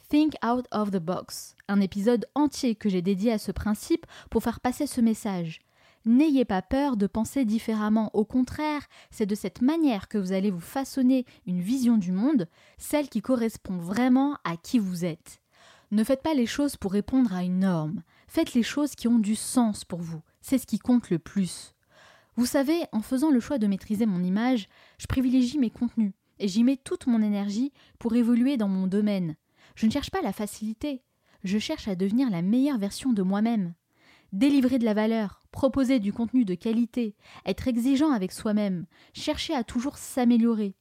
Think 0.09 0.33
Out 0.43 0.65
of 0.71 0.89
the 0.89 0.97
Box, 0.97 1.55
un 1.67 1.79
épisode 1.81 2.25
entier 2.33 2.73
que 2.73 2.89
j'ai 2.89 3.03
dédié 3.03 3.31
à 3.31 3.37
ce 3.37 3.51
principe 3.51 4.07
pour 4.31 4.41
faire 4.41 4.59
passer 4.59 4.87
ce 4.87 5.01
message. 5.01 5.59
N'ayez 6.03 6.45
pas 6.45 6.63
peur 6.63 6.97
de 6.97 7.05
penser 7.05 7.45
différemment, 7.45 8.09
au 8.15 8.25
contraire, 8.25 8.81
c'est 9.11 9.27
de 9.27 9.35
cette 9.35 9.61
manière 9.61 10.07
que 10.07 10.17
vous 10.17 10.31
allez 10.31 10.49
vous 10.49 10.59
façonner 10.59 11.27
une 11.45 11.61
vision 11.61 11.97
du 11.97 12.11
monde, 12.11 12.47
celle 12.79 13.07
qui 13.07 13.21
correspond 13.21 13.77
vraiment 13.77 14.35
à 14.43 14.57
qui 14.57 14.79
vous 14.79 15.05
êtes. 15.05 15.41
Ne 15.91 16.03
faites 16.03 16.23
pas 16.23 16.33
les 16.33 16.47
choses 16.47 16.75
pour 16.75 16.91
répondre 16.91 17.31
à 17.35 17.43
une 17.43 17.59
norme, 17.59 18.01
faites 18.27 18.55
les 18.55 18.63
choses 18.63 18.95
qui 18.95 19.07
ont 19.07 19.19
du 19.19 19.35
sens 19.35 19.85
pour 19.85 19.99
vous, 19.99 20.23
c'est 20.41 20.57
ce 20.57 20.65
qui 20.65 20.79
compte 20.79 21.11
le 21.11 21.19
plus. 21.19 21.75
Vous 22.35 22.47
savez, 22.47 22.81
en 22.93 23.03
faisant 23.03 23.29
le 23.29 23.39
choix 23.39 23.59
de 23.59 23.67
maîtriser 23.67 24.07
mon 24.07 24.23
image, 24.23 24.69
je 24.97 25.05
privilégie 25.05 25.59
mes 25.59 25.69
contenus, 25.69 26.13
et 26.39 26.47
j'y 26.47 26.63
mets 26.63 26.77
toute 26.77 27.05
mon 27.05 27.21
énergie 27.21 27.71
pour 27.99 28.15
évoluer 28.15 28.57
dans 28.57 28.69
mon 28.69 28.87
domaine, 28.87 29.35
je 29.75 29.85
ne 29.85 29.91
cherche 29.91 30.11
pas 30.11 30.21
la 30.21 30.33
facilité, 30.33 31.01
je 31.43 31.57
cherche 31.57 31.88
à 31.88 31.95
devenir 31.95 32.29
la 32.29 32.41
meilleure 32.41 32.77
version 32.77 33.13
de 33.13 33.21
moi-même. 33.21 33.73
Délivrer 34.33 34.77
de 34.77 34.85
la 34.85 34.93
valeur, 34.93 35.41
proposer 35.51 35.99
du 35.99 36.13
contenu 36.13 36.45
de 36.45 36.53
qualité, 36.53 37.15
être 37.45 37.67
exigeant 37.67 38.11
avec 38.11 38.31
soi-même, 38.31 38.85
chercher 39.13 39.55
à 39.55 39.63
toujours 39.63 39.97
s'améliorer. 39.97 40.75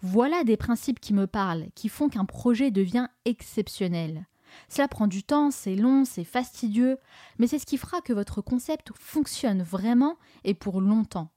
Voilà 0.00 0.44
des 0.44 0.56
principes 0.56 1.00
qui 1.00 1.14
me 1.14 1.26
parlent, 1.26 1.66
qui 1.74 1.88
font 1.88 2.08
qu'un 2.08 2.24
projet 2.24 2.70
devient 2.70 3.08
exceptionnel. 3.24 4.26
Cela 4.68 4.88
prend 4.88 5.06
du 5.06 5.22
temps, 5.22 5.50
c'est 5.50 5.76
long, 5.76 6.04
c'est 6.04 6.24
fastidieux, 6.24 6.98
mais 7.38 7.46
c'est 7.46 7.58
ce 7.58 7.66
qui 7.66 7.76
fera 7.76 8.00
que 8.00 8.12
votre 8.12 8.40
concept 8.40 8.92
fonctionne 8.98 9.62
vraiment 9.62 10.16
et 10.44 10.54
pour 10.54 10.80
longtemps. 10.80 11.30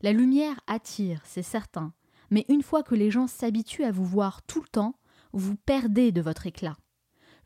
La 0.00 0.12
lumière 0.12 0.60
attire, 0.66 1.20
c'est 1.24 1.42
certain, 1.42 1.92
mais 2.30 2.44
une 2.48 2.62
fois 2.62 2.82
que 2.82 2.94
les 2.94 3.10
gens 3.10 3.26
s'habituent 3.26 3.84
à 3.84 3.92
vous 3.92 4.04
voir 4.04 4.42
tout 4.42 4.60
le 4.60 4.68
temps, 4.68 4.94
vous 5.32 5.56
perdez 5.56 6.12
de 6.12 6.20
votre 6.20 6.46
éclat. 6.46 6.76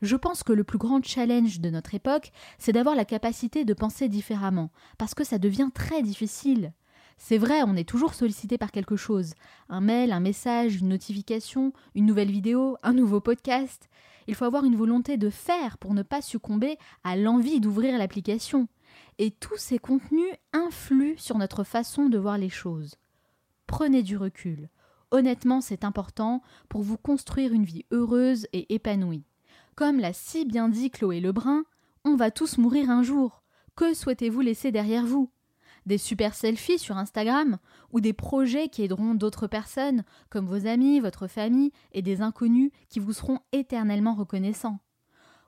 Je 0.01 0.15
pense 0.15 0.43
que 0.43 0.51
le 0.53 0.63
plus 0.63 0.77
grand 0.77 1.03
challenge 1.03 1.61
de 1.61 1.69
notre 1.69 1.95
époque, 1.95 2.31
c'est 2.57 2.73
d'avoir 2.73 2.95
la 2.95 3.05
capacité 3.05 3.63
de 3.63 3.73
penser 3.73 4.09
différemment, 4.09 4.71
parce 4.97 5.13
que 5.13 5.23
ça 5.23 5.39
devient 5.39 5.69
très 5.73 6.01
difficile. 6.01 6.73
C'est 7.17 7.37
vrai, 7.37 7.63
on 7.63 7.75
est 7.75 7.87
toujours 7.87 8.13
sollicité 8.13 8.57
par 8.57 8.71
quelque 8.71 8.97
chose. 8.97 9.33
Un 9.69 9.79
mail, 9.79 10.11
un 10.11 10.19
message, 10.19 10.75
une 10.75 10.89
notification, 10.89 11.71
une 11.95 12.05
nouvelle 12.05 12.31
vidéo, 12.31 12.77
un 12.83 12.93
nouveau 12.93 13.21
podcast. 13.21 13.89
Il 14.27 14.35
faut 14.35 14.45
avoir 14.45 14.65
une 14.65 14.75
volonté 14.75 15.15
de 15.15 15.29
faire 15.29 15.77
pour 15.77 15.93
ne 15.93 16.03
pas 16.03 16.21
succomber 16.21 16.77
à 17.03 17.15
l'envie 17.15 17.61
d'ouvrir 17.61 17.97
l'application. 17.97 18.67
Et 19.19 19.31
tous 19.31 19.57
ces 19.57 19.79
contenus 19.79 20.33
influent 20.51 21.17
sur 21.17 21.37
notre 21.37 21.63
façon 21.63 22.09
de 22.09 22.17
voir 22.17 22.37
les 22.37 22.49
choses. 22.49 22.95
Prenez 23.67 24.03
du 24.03 24.17
recul. 24.17 24.69
Honnêtement, 25.13 25.61
c'est 25.61 25.83
important 25.83 26.41
pour 26.69 26.81
vous 26.81 26.97
construire 26.97 27.53
une 27.53 27.65
vie 27.65 27.85
heureuse 27.91 28.47
et 28.51 28.73
épanouie. 28.73 29.23
Comme 29.75 29.99
l'a 29.99 30.11
si 30.11 30.43
bien 30.43 30.69
dit 30.69 30.89
Chloé 30.89 31.19
Lebrun, 31.19 31.65
on 32.03 32.15
va 32.15 32.31
tous 32.31 32.57
mourir 32.57 32.89
un 32.89 33.03
jour. 33.03 33.43
Que 33.75 33.93
souhaitez-vous 33.93 34.41
laisser 34.41 34.71
derrière 34.71 35.05
vous? 35.05 35.29
Des 35.85 35.99
super 35.99 36.33
selfies 36.33 36.79
sur 36.79 36.97
Instagram 36.97 37.59
ou 37.91 38.01
des 38.01 38.13
projets 38.13 38.69
qui 38.69 38.81
aideront 38.81 39.13
d'autres 39.13 39.45
personnes, 39.45 40.03
comme 40.31 40.47
vos 40.47 40.65
amis, 40.65 40.99
votre 40.99 41.27
famille 41.27 41.71
et 41.91 42.01
des 42.01 42.23
inconnus 42.23 42.71
qui 42.89 42.99
vous 42.99 43.13
seront 43.13 43.37
éternellement 43.51 44.15
reconnaissants 44.15 44.79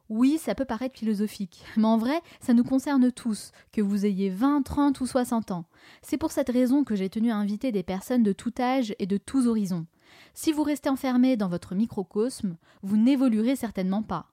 oui, 0.09 0.38
ça 0.38 0.53
peut 0.53 0.65
paraître 0.65 0.97
philosophique, 0.97 1.63
mais 1.77 1.85
en 1.85 1.97
vrai, 1.97 2.21
ça 2.39 2.53
nous 2.53 2.63
concerne 2.63 3.12
tous, 3.12 3.51
que 3.71 3.81
vous 3.81 4.05
ayez 4.05 4.29
20, 4.29 4.62
30 4.62 5.01
ou 5.01 5.07
60 5.07 5.50
ans. 5.50 5.65
C'est 6.03 6.17
pour 6.17 6.31
cette 6.31 6.50
raison 6.50 6.83
que 6.83 6.95
j'ai 6.95 7.09
tenu 7.09 7.31
à 7.31 7.38
inviter 7.38 7.71
des 7.71 7.81
personnes 7.81 8.21
de 8.21 8.31
tout 8.31 8.53
âge 8.59 8.93
et 9.00 9.07
de 9.07 9.17
tous 9.17 9.47
horizons. 9.47 9.88
Si 10.35 10.51
vous 10.51 10.62
restez 10.63 10.89
enfermé 10.89 11.38
dans 11.38 11.50
votre 11.50 11.74
microcosme, 11.74 12.57
vous 12.83 12.97
n'évoluerez 12.97 13.55
certainement 13.55 14.03
pas. 14.03 14.31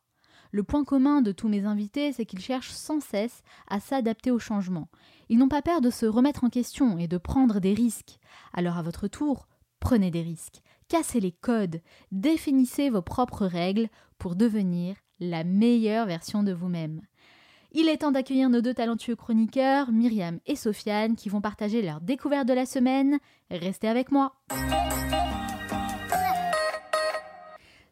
Le 0.50 0.62
point 0.62 0.85
commun 0.85 1.23
de 1.23 1.33
tous 1.33 1.49
mes 1.49 1.64
invités, 1.64 2.12
c'est 2.12 2.26
qu'ils 2.26 2.41
cherchent 2.41 2.73
sans 2.73 3.00
cesse 3.00 3.43
à 3.67 3.81
s'adapter 3.81 4.31
au 4.31 4.38
changement. 4.38 4.88
Ils 5.31 5.38
n'ont 5.38 5.49
pas 5.49 5.62
peur 5.62 5.81
de 5.81 5.88
se 5.88 6.05
remettre 6.05 6.45
en 6.45 6.50
question 6.50 6.99
et 6.99 7.09
de 7.09 7.17
prendre 7.17 7.61
des 7.61 7.73
risques. 7.73 8.19
Alors 8.52 8.76
à 8.76 8.83
votre 8.83 9.09
tour, 9.09 9.49
prenez 9.81 10.11
des 10.11 10.21
risques. 10.21 10.61
Cassez 10.88 11.21
les 11.21 11.33
codes, 11.33 11.81
définissez 12.11 12.91
vos 12.91 13.00
propres 13.00 13.47
règles 13.47 13.88
pour 14.19 14.37
devenir 14.37 14.97
la 15.23 15.45
meilleure 15.45 16.07
version 16.07 16.43
de 16.43 16.52
vous-même. 16.52 17.00
Il 17.73 17.88
est 17.88 17.99
temps 17.99 18.11
d'accueillir 18.11 18.50
nos 18.50 18.61
deux 18.61 18.75
talentueux 18.75 19.17
chroniqueurs, 19.17 19.91
Myriam 19.93 20.41
et 20.47 20.57
Sofiane, 20.57 21.17
qui 21.17 21.31
vont 21.31 21.41
partager 21.41 21.81
leur 21.81 22.00
découverte 22.00 22.47
de 22.47 22.52
la 22.52 22.67
semaine. 22.67 23.19
Restez 23.50 23.88
avec 23.88 24.11
moi. 24.11 24.35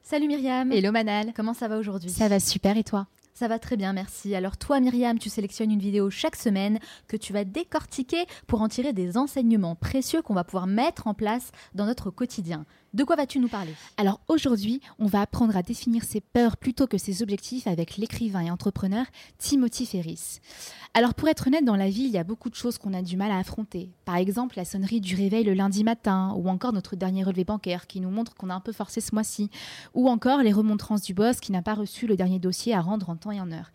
Salut 0.03 0.27
Myriam. 0.27 0.71
Hello 0.73 0.93
Manal. 0.93 1.33
Comment 1.35 1.55
ça 1.55 1.69
va 1.69 1.79
aujourd'hui? 1.79 2.11
Ça 2.11 2.29
va 2.29 2.41
super 2.41 2.77
et 2.77 2.85
toi? 2.85 3.07
Ça 3.33 3.49
va 3.49 3.59
très 3.59 3.79
bien, 3.79 3.95
merci. 3.95 4.35
Alors 4.35 4.59
toi, 4.59 4.81
Myriam, 4.81 5.19
tu 5.19 5.31
sélectionnes 5.31 5.71
une 5.71 5.81
vidéo 5.81 6.11
chaque 6.11 6.37
semaine 6.37 6.79
que 7.09 7.17
tu 7.17 7.33
vas 7.33 7.45
décortiquer 7.45 8.27
pour 8.47 8.61
en 8.61 8.69
tirer 8.69 8.93
des 8.93 9.17
enseignements 9.17 9.77
précieux 9.77 10.21
qu'on 10.21 10.35
va 10.35 10.45
pouvoir 10.45 10.67
mettre 10.67 11.07
en 11.07 11.15
place 11.15 11.51
dans 11.75 11.87
notre 11.87 12.11
quotidien. 12.11 12.67
De 12.93 13.05
quoi 13.05 13.15
vas-tu 13.15 13.39
nous 13.39 13.49
parler? 13.49 13.73
Alors 13.99 14.21
aujourd'hui, 14.27 14.81
on 14.99 15.07
va 15.07 15.21
apprendre 15.21 15.57
à 15.57 15.63
définir 15.63 16.03
ses 16.03 16.21
peurs 16.21 16.57
plutôt 16.57 16.89
que 16.89 16.99
ses 16.99 17.23
objectifs 17.23 17.69
avec 17.69 17.97
l'écrivain 17.97 18.41
et 18.41 18.51
entrepreneur 18.51 19.07
Timothy 19.39 19.87
Ferris. 19.87 20.41
Alors 20.93 21.15
pour 21.15 21.29
être 21.29 21.47
honnête, 21.47 21.65
dans 21.65 21.77
la 21.77 21.89
vie, 21.89 22.03
il 22.03 22.11
y 22.11 22.19
a 22.19 22.25
beaucoup 22.25 22.51
de 22.51 22.57
choses 22.57 22.79
qu'on 22.79 22.93
a 22.93 23.03
du 23.03 23.17
mal 23.17 23.31
à 23.31 23.39
affronter. 23.39 23.93
Par 24.05 24.17
exemple, 24.17 24.57
la 24.57 24.65
sonnerie 24.65 25.01
du 25.01 25.15
réveil 25.15 25.45
le 25.45 25.55
lundi 25.55 25.85
matin, 25.85 26.35
ou 26.37 26.49
encore 26.49 26.73
notre 26.73 26.97
dernier 26.97 27.23
relevé 27.23 27.45
bancaire 27.45 27.87
qui 27.87 28.01
nous 28.01 28.11
montre 28.11 28.35
qu'on 28.35 28.51
a 28.51 28.55
un 28.55 28.61
peu 28.61 28.73
forcé 28.73 29.01
ce 29.01 29.15
mois-ci, 29.15 29.51
ou 29.95 30.09
encore 30.09 30.43
les 30.43 30.53
remontrances 30.53 31.03
du 31.03 31.15
boss 31.15 31.39
qui 31.39 31.53
n'a 31.53 31.63
pas 31.63 31.75
reçu 31.75 32.09
le 32.09 32.17
dernier 32.17 32.41
dossier 32.41 32.75
à 32.75 32.81
rendre 32.81 33.09
en 33.09 33.15
temps 33.15 33.31
et 33.31 33.41
en 33.41 33.53
heure. 33.53 33.71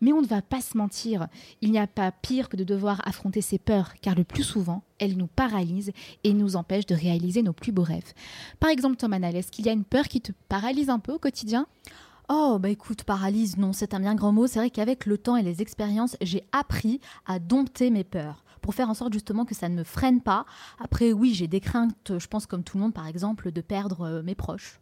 Mais 0.00 0.12
on 0.12 0.20
ne 0.20 0.26
va 0.26 0.42
pas 0.42 0.60
se 0.60 0.76
mentir, 0.76 1.28
il 1.60 1.72
n'y 1.72 1.78
a 1.78 1.86
pas 1.86 2.12
pire 2.12 2.48
que 2.48 2.56
de 2.56 2.64
devoir 2.64 3.00
affronter 3.06 3.40
ses 3.40 3.58
peurs, 3.58 3.94
car 4.00 4.14
le 4.14 4.24
plus 4.24 4.42
souvent, 4.42 4.82
elles 4.98 5.16
nous 5.16 5.26
paralysent 5.26 5.92
et 6.24 6.32
nous 6.32 6.56
empêchent 6.56 6.86
de 6.86 6.94
réaliser 6.94 7.42
nos 7.42 7.52
plus 7.52 7.72
beaux 7.72 7.82
rêves. 7.82 8.12
Par 8.60 8.70
exemple, 8.70 8.96
Thomas 8.96 9.18
Nall, 9.18 9.36
est-ce 9.36 9.50
qu'il 9.50 9.66
y 9.66 9.68
a 9.68 9.72
une 9.72 9.84
peur 9.84 10.08
qui 10.08 10.20
te 10.20 10.32
paralyse 10.48 10.90
un 10.90 10.98
peu 10.98 11.12
au 11.12 11.18
quotidien? 11.18 11.66
Oh, 12.28 12.58
bah 12.60 12.70
écoute, 12.70 13.04
paralyse, 13.04 13.56
non, 13.56 13.72
c'est 13.72 13.94
un 13.94 14.00
bien 14.00 14.16
grand 14.16 14.32
mot. 14.32 14.48
C'est 14.48 14.58
vrai 14.58 14.70
qu'avec 14.70 15.06
le 15.06 15.16
temps 15.16 15.36
et 15.36 15.42
les 15.42 15.62
expériences, 15.62 16.16
j'ai 16.20 16.42
appris 16.50 17.00
à 17.24 17.38
dompter 17.38 17.90
mes 17.90 18.02
peurs 18.02 18.42
pour 18.62 18.74
faire 18.74 18.90
en 18.90 18.94
sorte 18.94 19.12
justement 19.12 19.44
que 19.44 19.54
ça 19.54 19.68
ne 19.68 19.76
me 19.76 19.84
freine 19.84 20.20
pas. 20.20 20.44
Après, 20.80 21.12
oui, 21.12 21.34
j'ai 21.34 21.46
des 21.46 21.60
craintes, 21.60 22.18
je 22.18 22.26
pense 22.26 22.46
comme 22.46 22.64
tout 22.64 22.78
le 22.78 22.82
monde, 22.82 22.94
par 22.94 23.06
exemple, 23.06 23.52
de 23.52 23.60
perdre 23.60 24.00
euh, 24.02 24.22
mes 24.24 24.34
proches. 24.34 24.80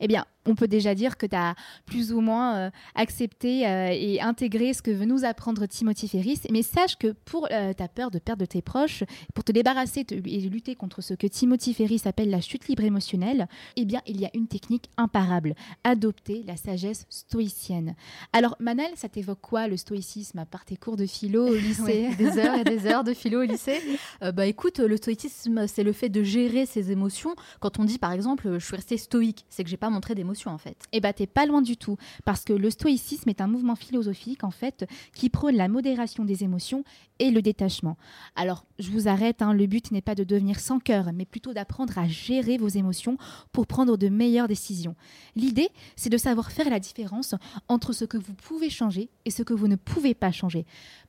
Eh 0.00 0.08
bien, 0.08 0.24
on 0.48 0.54
peut 0.54 0.68
déjà 0.68 0.94
dire 0.94 1.16
que 1.16 1.26
tu 1.26 1.36
as 1.36 1.54
plus 1.86 2.12
ou 2.12 2.20
moins 2.20 2.56
euh, 2.56 2.70
accepté 2.94 3.66
euh, 3.66 3.90
et 3.92 4.20
intégré 4.20 4.72
ce 4.72 4.82
que 4.82 4.90
veut 4.90 5.04
nous 5.04 5.24
apprendre 5.24 5.66
Timothy 5.66 6.08
Ferris. 6.08 6.40
Mais 6.50 6.62
sache 6.62 6.96
que 6.96 7.12
pour 7.24 7.48
euh, 7.52 7.72
ta 7.74 7.88
peur 7.88 8.10
de 8.10 8.18
perdre 8.18 8.46
tes 8.46 8.62
proches, 8.62 9.04
pour 9.34 9.44
te 9.44 9.52
débarrasser 9.52 10.06
et 10.10 10.40
lutter 10.48 10.74
contre 10.74 11.02
ce 11.02 11.14
que 11.14 11.26
Timothy 11.26 11.74
Ferris 11.74 12.02
appelle 12.06 12.30
la 12.30 12.40
chute 12.40 12.66
libre 12.68 12.84
émotionnelle, 12.84 13.46
eh 13.76 13.84
bien, 13.84 14.00
il 14.06 14.20
y 14.20 14.24
a 14.24 14.30
une 14.34 14.48
technique 14.48 14.88
imparable 14.96 15.54
adopter 15.84 16.42
la 16.46 16.56
sagesse 16.56 17.06
stoïcienne. 17.10 17.94
Alors, 18.32 18.56
Manal, 18.58 18.90
ça 18.94 19.08
t'évoque 19.08 19.40
quoi 19.42 19.68
le 19.68 19.76
stoïcisme 19.76 20.38
à 20.38 20.46
part 20.46 20.64
tes 20.64 20.76
cours 20.76 20.96
de 20.96 21.06
philo 21.06 21.48
au 21.48 21.54
lycée? 21.54 22.08
Des 22.18 22.38
heures 22.38 22.58
et 22.58 22.64
des 22.64 22.86
heures 22.86 23.04
de 23.04 23.12
philo 23.12 23.42
au 23.42 23.44
lycée 23.44 23.80
Bah 24.34 24.46
écoute, 24.46 24.78
le 24.78 24.96
stoïcisme, 24.96 25.66
c'est 25.66 25.84
le 25.84 25.92
fait 25.92 26.08
de 26.08 26.22
gérer 26.22 26.66
ses 26.66 26.90
émotions. 26.90 27.34
Quand 27.60 27.78
on 27.78 27.84
dit 27.84 27.98
par 27.98 28.12
exemple, 28.12 28.58
je 28.58 28.64
suis 28.64 28.76
resté 28.76 28.96
stoïque, 28.96 29.44
c'est 29.48 29.62
que 29.62 29.70
j'ai 29.70 29.76
pas 29.76 29.90
montré 29.90 30.14
d'émotion 30.14 30.37
en 30.46 30.58
fait. 30.58 30.76
Eh 30.92 31.00
bah 31.00 31.12
t'es 31.12 31.26
pas 31.26 31.46
loin 31.46 31.62
du 31.62 31.76
tout, 31.76 31.96
parce 32.24 32.44
que 32.44 32.52
le 32.52 32.70
stoïcisme 32.70 33.28
est 33.28 33.40
un 33.40 33.46
mouvement 33.46 33.74
philosophique 33.76 34.44
en 34.44 34.50
fait 34.50 34.86
qui 35.14 35.28
prône 35.30 35.56
la 35.56 35.68
modération 35.68 36.24
des 36.24 36.44
émotions 36.44 36.84
et 37.18 37.30
le 37.30 37.42
détachement. 37.42 37.96
Alors 38.36 38.64
je 38.78 38.90
vous 38.90 39.08
arrête, 39.08 39.42
hein, 39.42 39.52
le 39.52 39.66
but 39.66 39.90
n'est 39.90 40.00
pas 40.02 40.14
de 40.14 40.24
devenir 40.24 40.60
sans 40.60 40.78
cœur, 40.78 41.10
mais 41.12 41.24
plutôt 41.24 41.52
d'apprendre 41.52 41.98
à 41.98 42.06
gérer 42.06 42.56
vos 42.58 42.68
émotions 42.68 43.16
pour 43.52 43.66
prendre 43.66 43.96
de 43.96 44.08
meilleures 44.08 44.48
décisions. 44.48 44.94
L'idée, 45.34 45.68
c'est 45.96 46.10
de 46.10 46.16
savoir 46.18 46.52
faire 46.52 46.70
la 46.70 46.78
différence 46.78 47.34
entre 47.68 47.92
ce 47.92 48.04
que 48.04 48.16
vous 48.18 48.34
pouvez 48.34 48.70
changer 48.70 49.10
et 49.24 49.30
ce 49.30 49.42
que 49.42 49.54
vous 49.54 49.68
ne 49.68 49.76
pouvez 49.76 50.14
pas 50.14 50.30
changer. 50.30 50.64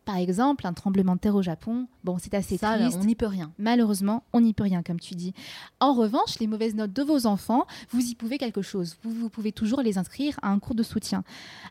Par 0.06 0.16
exemple, 0.18 0.66
un 0.66 0.74
tremblement 0.74 1.16
de 1.16 1.20
terre 1.20 1.36
au 1.36 1.44
Japon, 1.44 1.88
bon, 2.04 2.18
c'est 2.18 2.34
assez 2.34 2.58
Ça, 2.58 2.78
triste. 2.78 2.98
on 3.00 3.06
n'y 3.06 3.14
peut 3.16 3.28
rien. 3.28 3.52
Malheureusement, 3.60 4.24
on 4.34 4.42
n'y 4.42 4.54
peut 4.54 4.64
rien, 4.64 4.82
comme 4.82 5.00
tu 5.00 5.14
dis. 5.14 5.34
En 5.80 5.94
revanche, 5.94 6.40
les 6.40 6.48
mauvaises 6.48 6.74
notes 6.74 6.94
de 6.94 7.04
vos 7.04 7.28
enfants, 7.28 7.68
vous 7.92 8.02
y 8.02 8.16
pouvez 8.16 8.40
quelque 8.40 8.64
chose. 8.64 8.98
Vous, 9.04 9.14
vous 9.20 9.30
pouvez 9.30 9.52
toujours 9.52 9.82
les 9.82 9.98
inscrire 9.98 10.40
à 10.42 10.50
un 10.50 10.60
cours 10.60 10.76
de 10.76 10.84
soutien. 10.84 11.24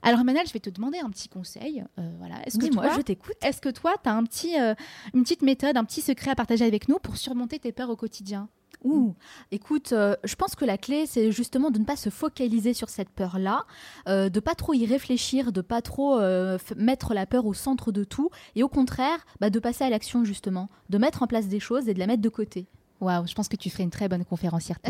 Alors, 0.03 0.25
Manal, 0.25 0.47
je 0.47 0.53
vais 0.53 0.61
te 0.61 0.71
demander 0.71 0.99
un 0.99 1.11
petit 1.11 1.29
conseil. 1.29 1.85
Euh, 1.99 2.11
voilà. 2.19 2.37
Est-ce 2.47 2.59
que 2.59 2.73
moi, 2.75 2.91
je 2.97 3.03
t'écoute. 3.03 3.37
Est-ce 3.43 3.61
que 3.61 3.69
toi, 3.69 3.95
tu 4.03 4.09
as 4.09 4.15
un 4.15 4.25
petit, 4.25 4.59
euh, 4.61 4.75
une 5.15 5.23
petite 5.23 5.43
méthode, 5.43 5.77
un 5.77 5.85
petit 5.85 6.01
secret 6.01 6.31
à 6.31 6.35
partager 6.35 6.65
avec 6.65 6.89
nous 6.89 6.99
pour 6.99 7.17
surmonter 7.17 7.59
tes 7.59 7.73
peurs 7.73 7.91
au 7.91 7.97
quotidien? 7.97 8.49
Ouh, 8.85 9.17
écoute, 9.51 9.93
euh, 9.93 10.15
je 10.23 10.37
pense 10.37 10.55
que 10.55 10.65
la 10.65 10.79
clé, 10.79 11.07
c'est 11.07 11.33
justement 11.33 11.71
de 11.71 11.81
ne 11.81 11.85
pas 11.85 11.97
se 11.97 12.11
focaliser 12.11 12.75
sur 12.75 12.89
cette 12.89 13.11
peur-là, 13.11 13.65
euh, 14.09 14.29
de 14.29 14.39
pas 14.39 14.55
trop 14.55 14.73
y 14.73 14.87
réfléchir, 14.87 15.51
de 15.51 15.61
pas 15.61 15.83
trop 15.83 16.19
euh, 16.19 16.59
mettre 16.77 17.13
la 17.13 17.27
peur 17.27 17.47
au 17.47 17.55
centre 17.55 17.91
de 17.91 18.05
tout, 18.05 18.31
et 18.55 18.63
au 18.63 18.69
contraire, 18.69 19.27
bah, 19.41 19.51
de 19.51 19.59
passer 19.59 19.83
à 19.83 19.91
l'action 19.91 20.25
justement, 20.25 20.69
de 20.91 20.99
mettre 20.99 21.23
en 21.23 21.27
place 21.27 21.49
des 21.49 21.61
choses 21.61 21.89
et 21.89 21.95
de 21.95 21.99
la 21.99 22.07
mettre 22.07 22.23
de 22.23 22.29
côté. 22.29 22.69
Waouh, 23.01 23.27
je 23.27 23.35
pense 23.35 23.49
que 23.49 23.57
tu 23.57 23.71
ferais 23.71 23.85
une 23.85 23.91
très 23.91 24.09
bonne 24.09 24.25
conférencière. 24.25 24.79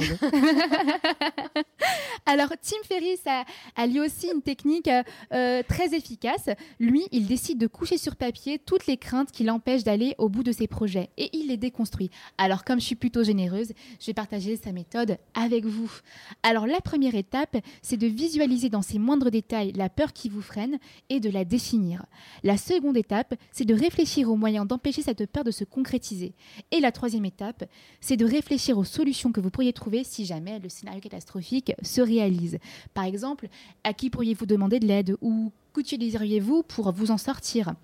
Alors, 2.27 2.51
Tim 2.63 2.77
Ferriss 2.85 3.21
a, 3.27 3.87
lui 3.87 4.01
aussi 4.01 4.29
une 4.33 4.43
technique 4.43 4.89
euh, 4.89 5.03
euh, 5.33 5.63
très 5.67 5.95
efficace. 5.95 6.49
Lui, 6.79 7.07
il 7.13 7.27
décide 7.27 7.59
de 7.59 7.67
coucher 7.67 7.99
sur 7.99 8.17
papier 8.17 8.59
toutes 8.59 8.87
les 8.87 8.97
craintes 8.97 9.31
qui 9.31 9.45
l'empêchent 9.45 9.85
d'aller 9.85 10.15
au 10.19 10.29
bout 10.29 10.43
de 10.43 10.53
ses 10.53 10.67
projets 10.67 11.11
et 11.17 11.37
il 11.37 11.49
les 11.49 11.57
déconstruit. 11.57 12.11
Alors, 12.39 12.65
comme 12.65 12.81
je 12.81 12.87
suis 12.87 12.95
plutôt 12.95 13.25
généreuse, 13.25 13.73
je 14.01 14.07
vais 14.07 14.15
partager 14.15 14.57
sa 14.57 14.73
méthode 14.73 15.19
avec 15.35 15.65
vous. 15.65 15.91
Alors, 16.43 16.67
la 16.67 16.81
première 16.81 17.15
étape, 17.15 17.57
c'est 17.83 17.97
de 17.97 18.07
visualiser 18.07 18.69
dans 18.69 18.83
ses 18.83 18.99
moindres 18.99 19.31
détails 19.31 19.73
la 19.73 19.89
peur 19.89 20.13
qui 20.13 20.29
vous 20.29 20.43
freine 20.43 20.79
et 21.11 21.21
de 21.21 21.31
la 21.31 21.45
définir. 21.45 22.05
La 22.43 22.57
seconde 22.57 22.97
étape, 22.97 23.35
c'est 23.53 23.65
de 23.65 23.75
réfléchir 23.75 24.31
aux 24.31 24.37
moyens 24.37 24.67
d'empêcher 24.67 25.03
cette 25.03 25.27
peur 25.27 25.45
de 25.45 25.51
se 25.51 25.65
concrétiser. 25.65 26.35
Et 26.71 26.81
la 26.81 26.93
troisième 26.93 27.25
étape, 27.25 27.65
c'est 28.01 28.17
de 28.17 28.25
réfléchir 28.25 28.79
aux 28.79 28.85
solutions 28.85 29.33
que 29.33 29.41
vous 29.41 29.51
pourriez 29.51 29.73
trouver 29.73 30.05
si 30.05 30.25
jamais 30.25 30.59
le 30.59 30.69
scénario 30.69 31.01
catastrophique 31.01 31.73
se 31.83 32.01
réalise. 32.01 32.59
Par 32.95 33.05
exemple, 33.05 33.49
à 33.85 33.93
qui 33.93 34.11
pourriez-vous 34.11 34.47
demander 34.47 34.81
de 34.81 34.87
l'aide 34.87 35.17
ou 35.21 35.53
qu'utiliseriez-vous 35.75 36.63
pour 36.63 36.93
vous 36.93 37.11
en 37.11 37.19
sortir? 37.19 37.75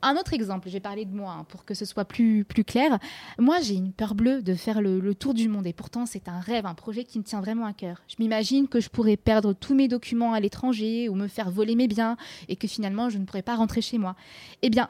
Un 0.00 0.14
autre 0.16 0.32
exemple, 0.32 0.68
je 0.68 0.74
vais 0.74 0.80
parler 0.80 1.04
de 1.04 1.14
moi 1.14 1.36
hein, 1.40 1.44
pour 1.48 1.64
que 1.64 1.74
ce 1.74 1.84
soit 1.84 2.04
plus, 2.04 2.44
plus 2.44 2.64
clair. 2.64 2.98
Moi, 3.38 3.60
j'ai 3.60 3.74
une 3.74 3.92
peur 3.92 4.14
bleue 4.14 4.42
de 4.42 4.54
faire 4.54 4.80
le, 4.80 5.00
le 5.00 5.14
tour 5.14 5.34
du 5.34 5.48
monde 5.48 5.66
et 5.66 5.72
pourtant 5.72 6.06
c'est 6.06 6.28
un 6.28 6.38
rêve, 6.38 6.66
un 6.66 6.74
projet 6.74 7.04
qui 7.04 7.18
me 7.18 7.24
tient 7.24 7.40
vraiment 7.40 7.66
à 7.66 7.72
cœur. 7.72 8.02
Je 8.06 8.14
m'imagine 8.20 8.68
que 8.68 8.80
je 8.80 8.88
pourrais 8.88 9.16
perdre 9.16 9.52
tous 9.52 9.74
mes 9.74 9.88
documents 9.88 10.32
à 10.34 10.40
l'étranger 10.40 11.08
ou 11.08 11.14
me 11.14 11.26
faire 11.26 11.50
voler 11.50 11.74
mes 11.74 11.88
biens 11.88 12.16
et 12.48 12.56
que 12.56 12.68
finalement 12.68 13.10
je 13.10 13.18
ne 13.18 13.24
pourrais 13.24 13.42
pas 13.42 13.56
rentrer 13.56 13.80
chez 13.80 13.98
moi. 13.98 14.14
Eh 14.62 14.70
bien, 14.70 14.88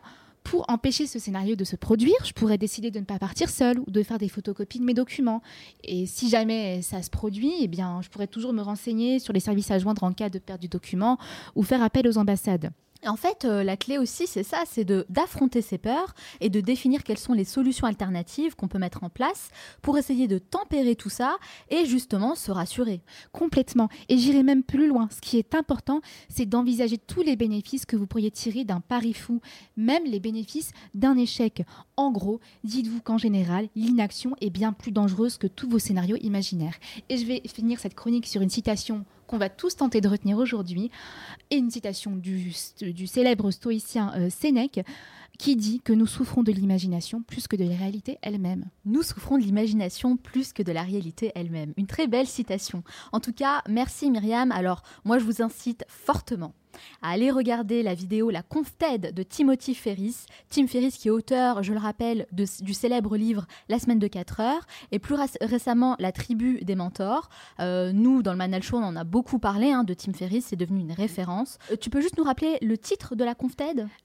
pour 0.48 0.64
empêcher 0.68 1.06
ce 1.06 1.18
scénario 1.18 1.56
de 1.56 1.64
se 1.64 1.76
produire, 1.76 2.16
je 2.24 2.32
pourrais 2.32 2.56
décider 2.56 2.90
de 2.90 2.98
ne 2.98 3.04
pas 3.04 3.18
partir 3.18 3.50
seule 3.50 3.78
ou 3.80 3.90
de 3.90 4.02
faire 4.02 4.16
des 4.16 4.30
photocopies 4.30 4.78
de 4.78 4.84
mes 4.84 4.94
documents. 4.94 5.42
Et 5.84 6.06
si 6.06 6.30
jamais 6.30 6.80
ça 6.80 7.02
se 7.02 7.10
produit, 7.10 7.52
eh 7.60 7.68
bien, 7.68 8.00
je 8.00 8.08
pourrais 8.08 8.28
toujours 8.28 8.54
me 8.54 8.62
renseigner 8.62 9.18
sur 9.18 9.34
les 9.34 9.40
services 9.40 9.70
à 9.70 9.78
joindre 9.78 10.04
en 10.04 10.12
cas 10.14 10.30
de 10.30 10.38
perte 10.38 10.62
du 10.62 10.68
document 10.68 11.18
ou 11.54 11.62
faire 11.62 11.82
appel 11.82 12.08
aux 12.08 12.16
ambassades. 12.16 12.70
En 13.06 13.14
fait, 13.14 13.44
euh, 13.44 13.62
la 13.62 13.76
clé 13.76 13.96
aussi, 13.96 14.26
c'est 14.26 14.42
ça, 14.42 14.64
c'est 14.66 14.84
d'affronter 14.84 15.62
ses 15.62 15.78
peurs 15.78 16.14
et 16.40 16.50
de 16.50 16.60
définir 16.60 17.04
quelles 17.04 17.18
sont 17.18 17.32
les 17.32 17.44
solutions 17.44 17.86
alternatives 17.86 18.56
qu'on 18.56 18.66
peut 18.66 18.78
mettre 18.78 19.04
en 19.04 19.08
place 19.08 19.50
pour 19.82 19.98
essayer 19.98 20.26
de 20.26 20.38
tempérer 20.38 20.96
tout 20.96 21.08
ça 21.08 21.36
et 21.70 21.86
justement 21.86 22.34
se 22.34 22.50
rassurer. 22.50 23.00
Complètement. 23.30 23.88
Et 24.08 24.18
j'irai 24.18 24.42
même 24.42 24.64
plus 24.64 24.88
loin. 24.88 25.08
Ce 25.14 25.20
qui 25.20 25.38
est 25.38 25.54
important, 25.54 26.00
c'est 26.28 26.46
d'envisager 26.46 26.98
tous 26.98 27.22
les 27.22 27.36
bénéfices 27.36 27.86
que 27.86 27.96
vous 27.96 28.08
pourriez 28.08 28.32
tirer 28.32 28.64
d'un 28.64 28.80
pari 28.80 29.14
fou, 29.14 29.40
même 29.76 30.04
les 30.04 30.18
bénéfices 30.18 30.72
d'un 30.94 31.16
échec. 31.16 31.62
En 31.96 32.10
gros, 32.10 32.40
dites-vous 32.64 33.00
qu'en 33.00 33.18
général, 33.18 33.68
l'inaction 33.76 34.34
est 34.40 34.50
bien 34.50 34.72
plus 34.72 34.90
dangereuse 34.90 35.38
que 35.38 35.46
tous 35.46 35.68
vos 35.68 35.78
scénarios 35.78 36.16
imaginaires. 36.20 36.74
Et 37.08 37.16
je 37.16 37.26
vais 37.26 37.42
finir 37.46 37.78
cette 37.78 37.94
chronique 37.94 38.26
sur 38.26 38.42
une 38.42 38.50
citation 38.50 39.04
qu'on 39.28 39.38
va 39.38 39.48
tous 39.48 39.76
tenter 39.76 40.00
de 40.00 40.08
retenir 40.08 40.38
aujourd'hui, 40.38 40.90
et 41.50 41.56
une 41.56 41.70
citation 41.70 42.16
du, 42.16 42.52
célèbre 43.06 43.52
stoïcien 43.52 44.12
euh, 44.16 44.30
Sénèque 44.30 44.80
qui 45.38 45.56
dit 45.56 45.80
que 45.80 45.92
nous 45.92 46.06
souffrons 46.06 46.42
de 46.42 46.52
l'imagination 46.52 47.22
plus 47.22 47.46
que 47.46 47.56
de 47.56 47.64
la 47.64 47.76
réalité 47.76 48.18
elle-même. 48.22 48.66
Nous 48.84 49.02
souffrons 49.02 49.38
de 49.38 49.42
l'imagination 49.42 50.16
plus 50.16 50.52
que 50.52 50.62
de 50.62 50.72
la 50.72 50.82
réalité 50.82 51.32
elle-même. 51.34 51.72
Une 51.76 51.86
très 51.86 52.06
belle 52.06 52.26
citation. 52.26 52.82
En 53.12 53.20
tout 53.20 53.32
cas, 53.32 53.62
merci 53.68 54.10
Myriam. 54.10 54.50
Alors, 54.52 54.82
moi, 55.04 55.18
je 55.18 55.24
vous 55.24 55.42
incite 55.42 55.84
fortement 55.88 56.54
à 57.02 57.10
aller 57.10 57.30
regarder 57.30 57.82
la 57.82 57.94
vidéo 57.94 58.30
La 58.30 58.42
Conf 58.42 58.72
de 58.78 59.22
Timothy 59.22 59.74
Ferris. 59.74 60.26
Tim 60.50 60.66
Ferris 60.66 60.92
qui 60.92 61.08
est 61.08 61.10
auteur, 61.10 61.62
je 61.62 61.72
le 61.72 61.78
rappelle, 61.78 62.26
du 62.32 62.74
célèbre 62.74 63.16
livre 63.16 63.46
La 63.68 63.78
semaine 63.78 63.98
de 63.98 64.06
4 64.06 64.40
heures 64.40 64.66
et 64.92 64.98
plus 64.98 65.16
récemment 65.40 65.96
La 65.98 66.12
tribu 66.12 66.60
des 66.62 66.76
mentors. 66.76 67.28
Euh, 67.60 67.92
nous, 67.92 68.22
dans 68.22 68.32
le 68.32 68.38
Manal 68.38 68.62
Show, 68.62 68.76
on 68.76 68.84
en 68.84 68.96
a 68.96 69.04
beaucoup 69.04 69.38
parlé 69.38 69.70
hein, 69.72 69.84
de 69.84 69.94
Tim 69.94 70.12
Ferris, 70.12 70.42
c'est 70.42 70.56
devenu 70.56 70.80
une 70.80 70.92
référence. 70.92 71.58
Euh, 71.72 71.76
tu 71.80 71.90
peux 71.90 72.00
juste 72.00 72.18
nous 72.18 72.24
rappeler 72.24 72.58
le 72.62 72.78
titre 72.78 73.14
de 73.14 73.24
la 73.24 73.34
Conf 73.34 73.52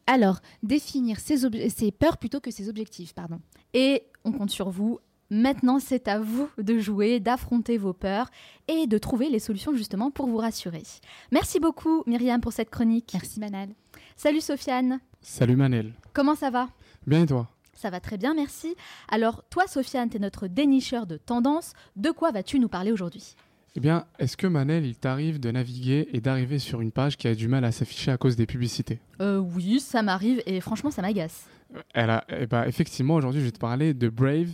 Alors, 0.07 0.39
définir 0.63 1.19
ses, 1.23 1.69
ses 1.69 1.91
peurs 1.91 2.17
plutôt 2.17 2.39
que 2.39 2.51
ses 2.51 2.69
objectifs, 2.69 3.13
pardon. 3.13 3.39
Et 3.73 4.03
on 4.23 4.31
compte 4.31 4.51
sur 4.51 4.69
vous 4.69 4.99
Maintenant, 5.29 5.79
c'est 5.79 6.07
à 6.07 6.19
vous 6.19 6.47
de 6.59 6.77
jouer, 6.77 7.19
d'affronter 7.19 7.79
vos 7.79 7.93
peurs 7.93 8.29
et 8.67 8.85
de 8.85 8.97
trouver 8.99 9.29
les 9.29 9.39
solutions 9.39 9.73
justement 9.73 10.11
pour 10.11 10.27
vous 10.27 10.37
rassurer. 10.37 10.83
Merci 11.31 11.59
beaucoup 11.59 12.03
Myriam 12.05 12.39
pour 12.39 12.53
cette 12.53 12.69
chronique. 12.69 13.09
Merci 13.13 13.39
Manal. 13.39 13.69
Salut 14.15 14.41
Sofiane. 14.41 14.99
Salut 15.21 15.55
Manel. 15.55 15.93
Comment 16.13 16.35
ça 16.35 16.51
va? 16.51 16.69
Bien 17.07 17.23
et 17.23 17.25
toi? 17.25 17.49
Ça 17.73 17.89
va 17.89 17.99
très 17.99 18.17
bien, 18.17 18.35
merci. 18.35 18.75
Alors, 19.09 19.43
toi, 19.49 19.65
Sofiane, 19.65 20.09
tu 20.09 20.17
es 20.17 20.19
notre 20.19 20.47
dénicheur 20.47 21.07
de 21.07 21.17
tendances. 21.17 21.73
De 21.95 22.11
quoi 22.11 22.31
vas-tu 22.31 22.59
nous 22.59 22.69
parler 22.69 22.91
aujourd'hui? 22.91 23.35
Eh 23.75 23.79
bien, 23.79 24.05
est-ce 24.19 24.37
que 24.37 24.45
Manel, 24.45 24.85
il 24.85 24.95
t'arrive 24.95 25.39
de 25.39 25.49
naviguer 25.49 26.07
et 26.13 26.21
d'arriver 26.21 26.59
sur 26.59 26.79
une 26.81 26.91
page 26.91 27.17
qui 27.17 27.27
a 27.27 27.33
du 27.33 27.47
mal 27.47 27.65
à 27.65 27.71
s'afficher 27.71 28.11
à 28.11 28.17
cause 28.17 28.35
des 28.35 28.45
publicités? 28.45 28.99
Euh, 29.19 29.39
Oui, 29.39 29.79
ça 29.79 30.03
m'arrive 30.03 30.43
et 30.45 30.61
franchement, 30.61 30.91
ça 30.91 31.01
m'agace. 31.01 31.47
Elle 31.95 32.11
a, 32.11 32.23
eh 32.29 32.45
ben, 32.45 32.65
effectivement, 32.65 33.15
aujourd'hui, 33.15 33.41
je 33.41 33.45
vais 33.45 33.51
te 33.51 33.57
parler 33.59 33.95
de 33.95 34.09
Brave, 34.09 34.49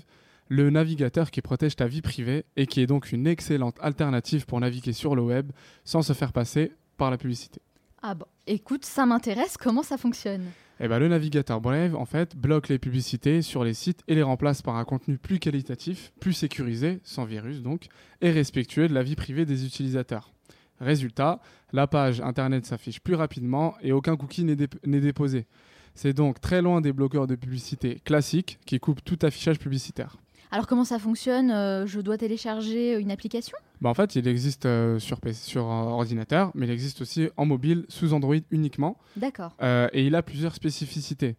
le 0.48 0.70
navigateur 0.70 1.32
qui 1.32 1.42
protège 1.42 1.76
ta 1.76 1.86
vie 1.86 2.02
privée 2.02 2.46
et 2.56 2.66
qui 2.66 2.80
est 2.80 2.88
donc 2.88 3.12
une 3.12 3.28
excellente 3.28 3.76
alternative 3.82 4.46
pour 4.46 4.58
naviguer 4.62 4.94
sur 4.94 5.16
le 5.18 5.22
web 5.22 5.52
sans 5.84 6.02
se 6.02 6.14
faire 6.14 6.32
passer 6.32 6.72
par 6.96 7.12
la 7.12 7.18
publicité. 7.18 7.60
Ah 8.02 8.16
bon, 8.16 8.26
écoute, 8.48 8.86
ça 8.86 9.06
m'intéresse, 9.06 9.58
comment 9.58 9.84
ça 9.84 9.98
fonctionne? 9.98 10.46
Eh 10.80 10.88
ben, 10.88 11.00
le 11.00 11.10
navigateur 11.10 11.60
Brave, 11.60 11.96
en 11.96 12.06
fait, 12.06 12.38
bloque 12.38 12.70
les 12.70 12.80
publicités 12.80 13.42
sur 13.42 13.66
les 13.66 13.74
sites 13.74 14.02
et 14.08 14.16
les 14.16 14.24
remplace 14.24 14.62
par 14.62 14.78
un 14.78 14.86
contenu 14.86 15.18
plus 15.18 15.40
qualitatif, 15.40 16.14
plus 16.22 16.32
sécurisé, 16.32 17.02
sans 17.04 17.26
virus 17.26 17.62
donc, 17.62 17.88
et 18.22 18.32
respectueux 18.32 18.88
de 18.88 18.94
la 18.94 19.04
vie 19.04 19.18
privée 19.18 19.46
des 19.46 19.66
utilisateurs. 19.66 20.32
Résultat, 20.80 21.42
la 21.74 21.88
page 21.88 22.22
Internet 22.22 22.66
s'affiche 22.66 23.02
plus 23.02 23.16
rapidement 23.16 23.76
et 23.82 23.92
aucun 23.92 24.16
cookie 24.16 24.46
n'est 24.46 24.56
déposé. 25.02 25.46
C'est 25.94 26.14
donc 26.14 26.40
très 26.40 26.62
loin 26.62 26.80
des 26.80 26.94
bloqueurs 26.94 27.28
de 27.28 27.36
publicité 27.36 28.00
classiques 28.06 28.60
qui 28.66 28.80
coupent 28.80 29.04
tout 29.04 29.20
affichage 29.24 29.60
publicitaire. 29.60 30.16
Alors 30.52 30.68
comment 30.68 30.86
ça 30.86 30.98
fonctionne? 31.00 31.52
Euh, 31.52 31.86
Je 31.86 32.00
dois 32.00 32.18
télécharger 32.18 32.98
une 32.98 33.12
application? 33.12 33.58
Bah 33.82 33.90
En 33.90 33.94
fait, 33.94 34.16
il 34.16 34.28
existe 34.28 34.66
euh, 34.66 35.00
sur, 35.00 35.20
sur 35.34 35.66
ordinateur, 35.66 36.52
mais 36.54 36.66
il 36.68 36.72
existe 36.72 37.02
aussi 37.02 37.30
en 37.38 37.46
mobile 37.46 37.86
sous 37.88 38.14
Android 38.14 38.36
uniquement. 38.52 38.98
D'accord. 39.16 39.56
Euh, 39.62 39.88
et 39.94 40.06
il 40.06 40.16
a 40.16 40.22
plusieurs 40.22 40.56
spécificités. 40.56 41.36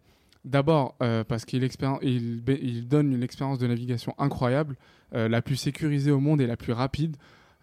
D'abord, 0.47 0.97
parce 1.29 1.45
qu'il 1.45 1.63
il, 1.63 2.43
il 2.49 2.89
donne 2.89 3.13
une 3.13 3.23
expérience 3.23 3.59
de 3.59 3.67
navigation 3.67 4.15
incroyable, 4.17 4.77
la 5.13 5.43
plus 5.43 5.57
sécurisée 5.57 6.13
au 6.13 6.19
monde 6.19 6.41
et 6.41 6.47
la 6.47 6.57
plus 6.57 6.73
rapide. 6.73 7.17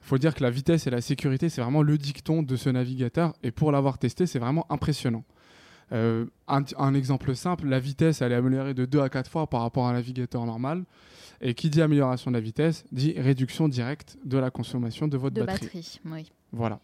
Il 0.04 0.06
faut 0.06 0.20
dire 0.20 0.36
que 0.36 0.44
la 0.44 0.52
vitesse 0.52 0.86
et 0.86 0.92
la 0.92 1.02
sécurité, 1.02 1.50
c'est 1.50 1.62
vraiment 1.62 1.82
le 1.82 1.98
dicton 1.98 2.44
de 2.44 2.56
ce 2.56 2.70
navigateur. 2.70 3.34
Et 3.42 3.50
pour 3.50 3.72
l'avoir 3.72 3.98
testé, 3.98 4.28
c'est 4.28 4.38
vraiment 4.38 4.68
impressionnant. 4.70 5.24
un, 5.92 6.28
un, 6.48 6.94
exemple 6.94 7.36
simple, 7.36 7.68
la 7.68 7.80
vitesse, 7.80 8.22
elle 8.22 8.32
est 8.32 8.36
améliorée 8.36 8.76
de 8.76 8.86
2 8.86 9.00
à 9.02 9.10
4 9.10 9.32
fois 9.32 9.48
par 9.48 9.62
rapport 9.62 9.88
à 9.88 9.90
un 9.90 9.94
navigateur 9.94 10.46
normal. 10.46 10.84
Et 11.42 11.54
qui 11.54 11.70
dit 11.70 11.82
amélioration 11.82 12.32
de 12.32 12.36
la 12.36 12.42
vitesse 12.42 12.86
dit 12.92 13.14
réduction 13.18 13.68
directe 13.68 14.18
de 14.26 14.38
la 14.38 14.50
consommation 14.50 15.08
de 15.08 15.18
votre 15.18 15.36
de 15.36 15.44
batterie. 15.44 15.66
batterie 15.66 16.00
oui. 16.06 16.32
Voilà. 16.52 16.80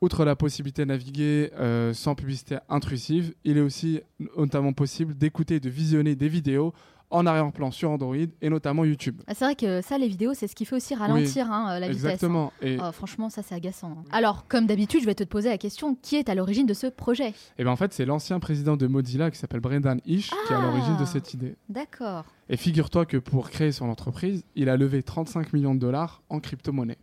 Outre 0.00 0.24
la 0.24 0.36
possibilité 0.36 0.82
de 0.82 0.88
naviguer 0.88 1.50
euh, 1.58 1.94
sans 1.94 2.14
publicité 2.14 2.58
intrusive, 2.68 3.34
il 3.44 3.56
est 3.56 3.62
aussi 3.62 4.00
notamment 4.36 4.72
possible 4.72 5.16
d'écouter 5.16 5.56
et 5.56 5.60
de 5.60 5.70
visionner 5.70 6.14
des 6.14 6.28
vidéos 6.28 6.74
en 7.10 7.26
arrière-plan 7.26 7.70
sur 7.70 7.90
Android 7.90 8.16
et 8.16 8.50
notamment 8.50 8.84
YouTube. 8.84 9.20
Ah, 9.26 9.34
c'est 9.34 9.44
vrai 9.44 9.54
que 9.54 9.80
ça, 9.80 9.98
les 9.98 10.08
vidéos, 10.08 10.34
c'est 10.34 10.46
ce 10.46 10.54
qui 10.54 10.64
fait 10.64 10.76
aussi 10.76 10.94
ralentir 10.94 11.50
hein, 11.50 11.76
euh, 11.76 11.78
la 11.78 11.88
vitesse. 11.88 12.04
Hein. 12.04 12.08
Exactement. 12.08 12.52
Et... 12.62 12.76
Oh, 12.80 12.92
franchement, 12.92 13.30
ça, 13.30 13.42
c'est 13.42 13.54
agaçant. 13.54 13.96
Hein. 13.98 14.04
Alors, 14.12 14.46
comme 14.46 14.66
d'habitude, 14.66 15.00
je 15.00 15.06
vais 15.06 15.14
te 15.14 15.24
poser 15.24 15.48
la 15.48 15.58
question 15.58 15.96
qui 16.00 16.16
est 16.16 16.28
à 16.28 16.34
l'origine 16.34 16.66
de 16.66 16.74
ce 16.74 16.86
projet? 16.86 17.32
Eh 17.58 17.62
bien, 17.62 17.72
en 17.72 17.76
fait, 17.76 17.92
c'est 17.92 18.04
l'ancien 18.04 18.40
président 18.40 18.76
de 18.76 18.86
Mozilla 18.86 19.30
qui 19.30 19.38
s'appelle 19.38 19.60
Brendan 19.60 20.00
Ish 20.06 20.30
qui 20.46 20.52
est 20.52 20.56
à 20.56 20.60
l'origine 20.60 20.96
de 20.96 21.02
ah, 21.02 21.06
cette 21.06 21.34
idée. 21.34 21.56
D'accord. 21.68 22.24
Et 22.48 22.56
figure-toi 22.56 23.06
que 23.06 23.16
pour 23.16 23.50
créer 23.50 23.72
son 23.72 23.88
entreprise, 23.88 24.44
il 24.54 24.68
a 24.68 24.76
levé 24.76 25.02
35 25.02 25.52
millions 25.52 25.74
de 25.74 25.80
dollars 25.80 26.22
en 26.28 26.40
crypto-monnaie. 26.40 26.98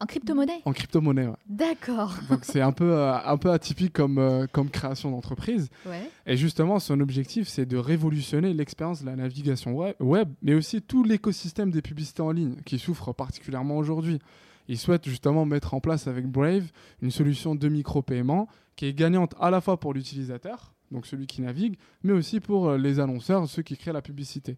En 0.00 0.06
crypto-monnaie 0.06 0.62
En 0.64 0.72
crypto-monnaie, 0.72 1.26
ouais. 1.26 1.36
D'accord. 1.46 2.14
Donc 2.30 2.40
c'est 2.44 2.62
un 2.62 2.72
peu, 2.72 2.94
euh, 2.94 3.12
un 3.22 3.36
peu 3.36 3.50
atypique 3.50 3.92
comme, 3.92 4.18
euh, 4.18 4.46
comme 4.50 4.70
création 4.70 5.10
d'entreprise. 5.10 5.68
Ouais. 5.84 6.10
Et 6.26 6.38
justement, 6.38 6.78
son 6.78 7.00
objectif, 7.00 7.48
c'est 7.48 7.66
de 7.66 7.76
révolutionner 7.76 8.54
l'expérience 8.54 9.02
de 9.02 9.06
la 9.06 9.16
navigation 9.16 9.76
web, 9.76 10.28
mais 10.40 10.54
aussi 10.54 10.80
tout 10.80 11.04
l'écosystème 11.04 11.70
des 11.70 11.82
publicités 11.82 12.22
en 12.22 12.30
ligne, 12.30 12.56
qui 12.64 12.78
souffre 12.78 13.12
particulièrement 13.12 13.76
aujourd'hui. 13.76 14.20
Il 14.68 14.78
souhaite 14.78 15.06
justement 15.06 15.44
mettre 15.44 15.74
en 15.74 15.80
place 15.80 16.06
avec 16.06 16.26
Brave 16.26 16.70
une 17.02 17.10
solution 17.10 17.54
de 17.54 17.68
micro-paiement 17.68 18.48
qui 18.76 18.86
est 18.86 18.94
gagnante 18.94 19.34
à 19.38 19.50
la 19.50 19.60
fois 19.60 19.78
pour 19.78 19.92
l'utilisateur, 19.92 20.72
donc 20.92 21.04
celui 21.04 21.26
qui 21.26 21.42
navigue, 21.42 21.76
mais 22.04 22.14
aussi 22.14 22.40
pour 22.40 22.70
euh, 22.70 22.78
les 22.78 23.00
annonceurs, 23.00 23.46
ceux 23.48 23.62
qui 23.62 23.76
créent 23.76 23.92
la 23.92 24.00
publicité. 24.00 24.56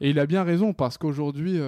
Et 0.00 0.10
il 0.10 0.20
a 0.20 0.26
bien 0.26 0.44
raison, 0.44 0.72
parce 0.72 0.98
qu'aujourd'hui 0.98 1.58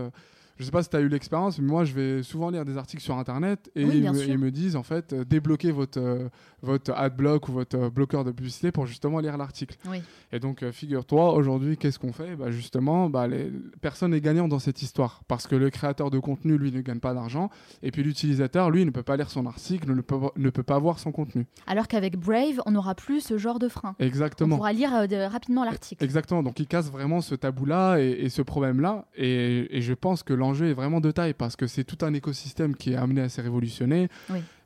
je 0.59 0.65
sais 0.65 0.71
pas 0.71 0.83
si 0.83 0.89
tu 0.89 0.97
as 0.97 1.01
eu 1.01 1.09
l'expérience, 1.09 1.59
mais 1.59 1.67
moi, 1.67 1.85
je 1.85 1.93
vais 1.93 2.23
souvent 2.23 2.49
lire 2.49 2.65
des 2.65 2.79
articles 2.79 3.03
sur 3.03 3.19
Internet 3.19 3.71
et 3.75 3.83
ils, 3.83 4.39
me, 4.39 4.51
disent, 4.51 4.77
en 4.77 4.83
fait, 4.83 5.13
euh, 5.13 5.25
débloquez 5.25 5.71
votre, 5.71 6.01
euh, 6.01 6.29
votre 6.63 6.93
adblock 6.93 7.49
ou 7.49 7.53
votre 7.53 7.77
euh, 7.77 7.91
bloqueur 7.91 8.25
de 8.25 8.33
publicité 8.33 8.73
pour 8.73 8.87
justement 8.87 9.21
lire 9.21 9.37
l'article. 9.37 9.77
Et 10.33 10.41
donc, 10.41 10.65
figure-toi, 10.71 11.35
aujourd'hui, 11.35 11.77
qu'est-ce 11.77 11.99
qu'on 11.99 12.13
fait? 12.13 12.37
Bah, 12.37 12.51
Justement, 12.51 13.11
bah, 13.11 13.29
les... 13.29 13.53
personne 13.83 14.13
n'est 14.13 14.21
gagnant 14.21 14.49
dans 14.49 14.59
cette 14.59 14.81
histoire 14.81 15.23
parce 15.29 15.47
que 15.47 15.57
le 15.57 15.69
créateur 15.69 16.11
de 16.11 16.19
contenu, 16.19 16.57
lui, 16.57 16.73
ne 16.73 16.81
gagne 16.81 17.01
pas 17.01 17.13
d'argent 17.13 17.51
et 17.83 17.91
puis 17.91 18.03
l'utilisateur, 18.03 18.71
lui, 18.71 18.85
ne 18.87 18.91
peut 18.91 19.03
pas 19.03 19.17
lire 19.17 19.31
son 19.31 19.47
article, 19.47 19.95
ne 19.95 20.01
peut, 20.01 20.17
ne 20.37 20.51
peut 20.51 20.63
pas 20.63 20.79
voir 20.79 20.99
son 20.99 21.13
contenu. 21.13 21.47
Alors 21.67 21.87
qu'avec 21.87 22.17
Brave, 22.17 22.63
on 22.65 22.71
n'aura 22.71 22.95
plus 22.95 23.21
ce 23.21 23.37
genre 23.37 23.59
de 23.59 23.69
frein. 23.69 23.95
Exactement. 23.99 24.55
On 24.55 24.59
pourra 24.59 24.73
lire 24.73 24.91
rapidement 25.31 25.65
l'article. 25.65 26.03
Exactement. 26.03 26.43
Donc, 26.43 26.59
il 26.61 26.67
casse 26.67 26.91
vraiment 26.91 27.21
ce 27.21 27.35
tabou-là 27.35 27.99
et, 27.99 28.29
ce 28.31 28.43
problème-là. 28.43 29.07
Et, 29.17 29.77
et 29.77 29.83
je 29.83 29.93
pense 29.93 30.23
que 30.23 30.33
l'enjeu 30.47 30.69
est 30.69 30.75
vraiment 30.75 31.01
de 31.01 31.11
taille 31.11 31.35
parce 31.35 31.57
que 31.57 31.67
c'est 31.67 31.85
tout 31.85 32.05
un 32.05 32.15
écosystème 32.15 32.77
qui 32.77 32.93
est 32.93 32.97
amené 32.97 33.21
à 33.23 33.29
se 33.29 33.41
révolutionner. 33.41 34.09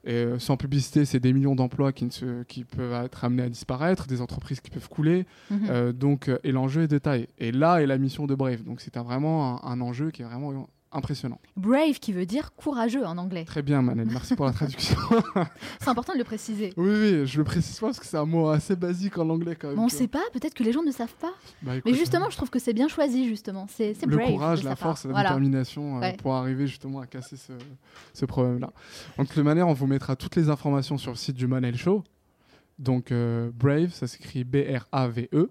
Et, 0.04 0.12
euh, 0.12 0.38
sans 0.38 0.56
publicité, 0.56 1.04
c'est 1.04 1.20
des 1.20 1.32
millions 1.32 1.54
d'emplois 1.54 1.92
qui, 1.92 2.08
qui 2.48 2.64
peuvent 2.64 3.04
être 3.04 3.24
amenés 3.24 3.42
à 3.42 3.48
disparaître, 3.48 4.06
des 4.06 4.20
entreprises 4.20 4.60
qui 4.60 4.70
peuvent 4.70 4.88
couler. 4.88 5.26
Mhm. 5.50 5.60
Euh, 5.68 5.92
donc, 5.92 6.28
euh, 6.28 6.38
et 6.44 6.52
l'enjeu 6.52 6.82
est 6.82 6.88
de 6.88 6.98
taille. 6.98 7.26
Et 7.38 7.52
là 7.52 7.82
est 7.82 7.86
la 7.86 7.98
mission 7.98 8.26
de 8.26 8.34
Brave. 8.34 8.62
Donc 8.62 8.80
c'est 8.80 8.96
vraiment 8.96 9.64
un, 9.64 9.72
un, 9.72 9.80
enjeu 9.80 10.10
qui 10.10 10.22
est 10.22 10.24
vraiment 10.24 10.68
impressionnant. 10.92 11.40
Brave 11.56 11.98
qui 12.00 12.12
veut 12.12 12.26
dire 12.26 12.52
courageux 12.54 13.04
en 13.04 13.18
anglais. 13.18 13.44
Très 13.44 13.62
bien 13.62 13.82
Manel, 13.82 14.08
merci 14.10 14.34
pour 14.34 14.46
la 14.46 14.52
traduction. 14.60 14.96
c'est 15.80 15.88
important 15.88 16.12
de 16.12 16.18
le 16.18 16.24
préciser. 16.24 16.72
Oui, 16.76 16.90
oui, 16.90 17.26
je 17.26 17.38
le 17.38 17.44
précise 17.44 17.78
pas 17.78 17.86
parce 17.86 18.00
que 18.00 18.06
c'est 18.06 18.16
un 18.16 18.26
mot 18.26 18.48
assez 18.48 18.76
basique 18.76 19.18
en 19.18 19.28
anglais 19.30 19.56
quand 19.56 19.68
même. 19.68 19.78
on 19.78 19.84
ne 19.84 19.90
sait 19.90 20.08
pas, 20.08 20.22
peut-être 20.32 20.54
que 20.54 20.62
les 20.62 20.72
gens 20.72 20.82
ne 20.82 20.90
savent 20.92 21.14
pas. 21.20 21.32
Bah, 21.62 21.72
Mais 21.84 21.94
justement, 21.94 22.30
je 22.30 22.36
trouve 22.36 22.50
que 22.50 22.58
c'est 22.58 22.72
bien 22.72 22.88
choisi 22.88 23.28
justement. 23.28 23.66
C'est 23.68 23.94
Le 24.06 24.18
courage, 24.18 24.62
la 24.64 24.76
force, 24.76 25.04
la 25.04 25.22
détermination 25.22 26.02
euh, 26.02 26.12
pour 26.14 26.34
arriver 26.34 26.66
justement 26.66 27.00
à 27.00 27.06
casser 27.06 27.36
ce, 27.36 27.52
ce 28.12 28.24
problème-là. 28.24 28.72
Donc 29.18 29.28
toute 29.28 29.44
manière, 29.44 29.68
on 29.68 29.72
vous 29.74 29.86
mettra 29.86 30.16
toutes 30.16 30.36
les 30.36 30.48
informations 30.48 30.98
sur 30.98 31.10
le 31.12 31.16
site 31.16 31.36
du 31.36 31.46
Manel 31.46 31.76
Show. 31.76 32.04
Donc 32.78 33.12
euh, 33.12 33.50
Brave, 33.54 33.92
ça 33.92 34.06
s'écrit 34.06 34.42
B-R-A-V-E. 34.44 35.50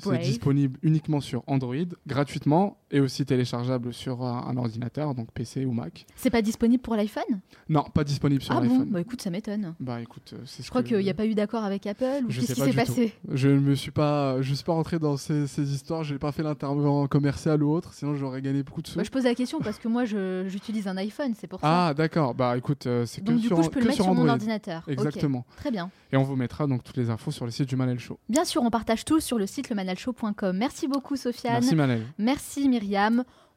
C'est 0.00 0.18
disponible 0.18 0.78
uniquement 0.82 1.20
sur 1.20 1.42
Android, 1.46 1.74
gratuitement 2.06 2.78
et 2.90 3.00
aussi 3.00 3.24
téléchargeable 3.26 3.92
sur 3.92 4.22
un, 4.24 4.46
un 4.48 4.56
ordinateur, 4.56 5.14
donc 5.14 5.30
PC 5.32 5.64
ou 5.64 5.72
Mac. 5.72 6.06
C'est 6.16 6.30
pas 6.30 6.42
disponible 6.42 6.82
pour 6.82 6.96
l'iPhone? 6.96 7.40
Non, 7.68 7.82
pas 7.84 8.04
disponible 8.04 8.42
sur 8.42 8.52
Ah 8.54 8.60
bon? 8.60 8.68
l'iPhone. 8.68 8.88
Bah 8.90 9.00
écoute, 9.00 9.20
ça 9.22 9.30
m'étonne. 9.30 9.74
Bah 9.80 10.00
écoute, 10.00 10.32
euh, 10.34 10.38
c'est 10.46 10.62
ce 10.62 10.66
Je 10.66 10.70
crois 10.70 10.82
qu'il 10.82 10.98
n'y 10.98 11.10
a 11.10 11.14
pas 11.14 11.26
eu 11.26 11.34
d'accord 11.34 11.64
avec 11.64 11.86
Apple 11.86 12.24
ou 12.24 12.28
qu'est-ce 12.28 12.54
qui 12.54 12.60
s'est 12.60 12.70
tout. 12.70 12.76
passé? 12.76 13.12
Je 13.32 13.48
ne 13.48 13.60
me 13.60 13.74
suis 13.74 13.90
pas, 13.90 14.40
je 14.40 14.54
suis 14.54 14.64
pas 14.64 14.72
rentré 14.72 14.98
dans 14.98 15.16
ces, 15.16 15.46
ces 15.46 15.72
histoires. 15.74 16.02
Je 16.04 16.14
n'ai 16.14 16.18
pas 16.18 16.32
fait 16.32 16.42
l'intervenant 16.42 17.06
commercial 17.06 17.62
ou 17.62 17.70
autre, 17.72 17.92
sinon 17.94 18.14
j'aurais 18.14 18.40
gagné 18.42 18.62
beaucoup 18.62 18.82
de 18.82 18.86
sous. 18.86 18.96
Bah, 18.98 19.04
Je 19.04 19.10
pose 19.10 19.24
la 19.24 19.34
question 19.34 19.58
parce 19.60 19.78
que 19.78 19.88
moi 19.88 20.04
j'utilise 20.04 20.88
un 20.88 20.96
iPhone, 20.96 21.34
c'est 21.38 21.46
pour 21.46 21.60
ça. 21.60 21.88
Ah 21.88 21.94
d'accord. 21.94 22.34
Bah 22.34 22.56
écoute, 22.56 22.86
euh, 22.86 23.04
c'est 23.06 23.22
que 23.22 23.32
du 23.32 23.46
sur, 23.46 23.56
coup, 23.56 23.62
je 23.62 23.68
peux 23.68 23.80
le 23.80 23.86
mettre 23.86 23.96
sur 24.02 24.14
mon 24.14 24.28
ordinateur. 24.28 24.82
Exactement. 24.88 25.44
Très 25.56 25.70
bien. 25.70 25.90
Et 26.10 26.16
on 26.16 26.22
vous 26.22 26.36
mettra 26.36 26.66
donc 26.66 26.82
toutes 26.84 26.96
les 26.96 27.10
infos 27.10 27.30
sur 27.30 27.44
le 27.44 27.50
site 27.50 27.68
du 27.68 27.76
Manel 27.76 27.98
Show. 27.98 28.18
Bien 28.30 28.44
sûr, 28.46 28.62
on 28.62 28.70
partage 28.70 29.04
tout 29.04 29.20
sur 29.20 29.38
le 29.38 29.46
site 29.46 29.68
lemanalshow.com. 29.68 30.56
Merci 30.56 30.88
beaucoup 30.88 31.16
Sofiane. 31.16 31.54
Merci 31.60 31.74
Manel. 31.74 32.02
Merci 32.18 32.68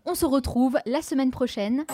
On 0.05 0.15
se 0.15 0.25
retrouve 0.25 0.77
la 0.86 1.01
semaine 1.01 1.31
prochaine. 1.31 1.86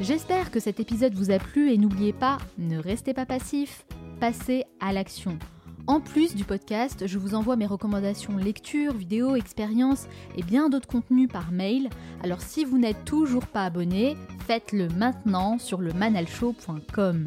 J'espère 0.00 0.50
que 0.50 0.60
cet 0.60 0.80
épisode 0.80 1.14
vous 1.14 1.30
a 1.30 1.38
plu 1.38 1.70
et 1.70 1.78
n'oubliez 1.78 2.12
pas, 2.12 2.38
ne 2.58 2.78
restez 2.78 3.14
pas 3.14 3.26
passif, 3.26 3.84
passez 4.18 4.64
à 4.80 4.92
l'action. 4.92 5.38
En 5.86 6.00
plus 6.00 6.34
du 6.34 6.44
podcast, 6.44 7.06
je 7.06 7.18
vous 7.18 7.34
envoie 7.34 7.56
mes 7.56 7.66
recommandations 7.66 8.36
lecture, 8.36 8.94
vidéo, 8.94 9.36
expériences 9.36 10.06
et 10.36 10.42
bien 10.42 10.68
d'autres 10.68 10.88
contenus 10.88 11.28
par 11.28 11.50
mail. 11.50 11.90
Alors 12.22 12.40
si 12.40 12.64
vous 12.64 12.78
n'êtes 12.78 13.04
toujours 13.04 13.46
pas 13.46 13.64
abonné, 13.64 14.16
faites-le 14.46 14.88
maintenant 14.88 15.58
sur 15.58 15.80
le 15.80 15.92
manalshow.com. 15.92 17.26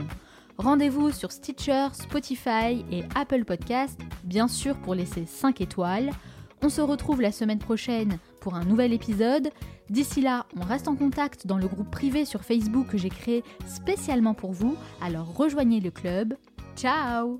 Rendez-vous 0.57 1.11
sur 1.11 1.33
Stitcher, 1.33 1.87
Spotify 1.91 2.85
et 2.89 3.03
Apple 3.13 3.43
Podcast, 3.43 3.99
bien 4.23 4.47
sûr 4.47 4.77
pour 4.77 4.95
laisser 4.95 5.25
5 5.25 5.59
étoiles. 5.59 6.11
On 6.65 6.69
se 6.69 6.81
retrouve 6.81 7.21
la 7.21 7.31
semaine 7.31 7.59
prochaine 7.59 8.17
pour 8.39 8.55
un 8.55 8.63
nouvel 8.63 8.91
épisode. 8.91 9.49
D'ici 9.91 10.19
là, 10.19 10.47
on 10.59 10.63
reste 10.63 10.87
en 10.87 10.95
contact 10.95 11.45
dans 11.45 11.59
le 11.59 11.67
groupe 11.67 11.91
privé 11.91 12.25
sur 12.25 12.41
Facebook 12.41 12.87
que 12.87 12.97
j'ai 12.97 13.11
créé 13.11 13.43
spécialement 13.67 14.33
pour 14.33 14.51
vous, 14.51 14.75
alors 14.99 15.31
rejoignez 15.35 15.79
le 15.79 15.91
club. 15.91 16.33
Ciao 16.75 17.39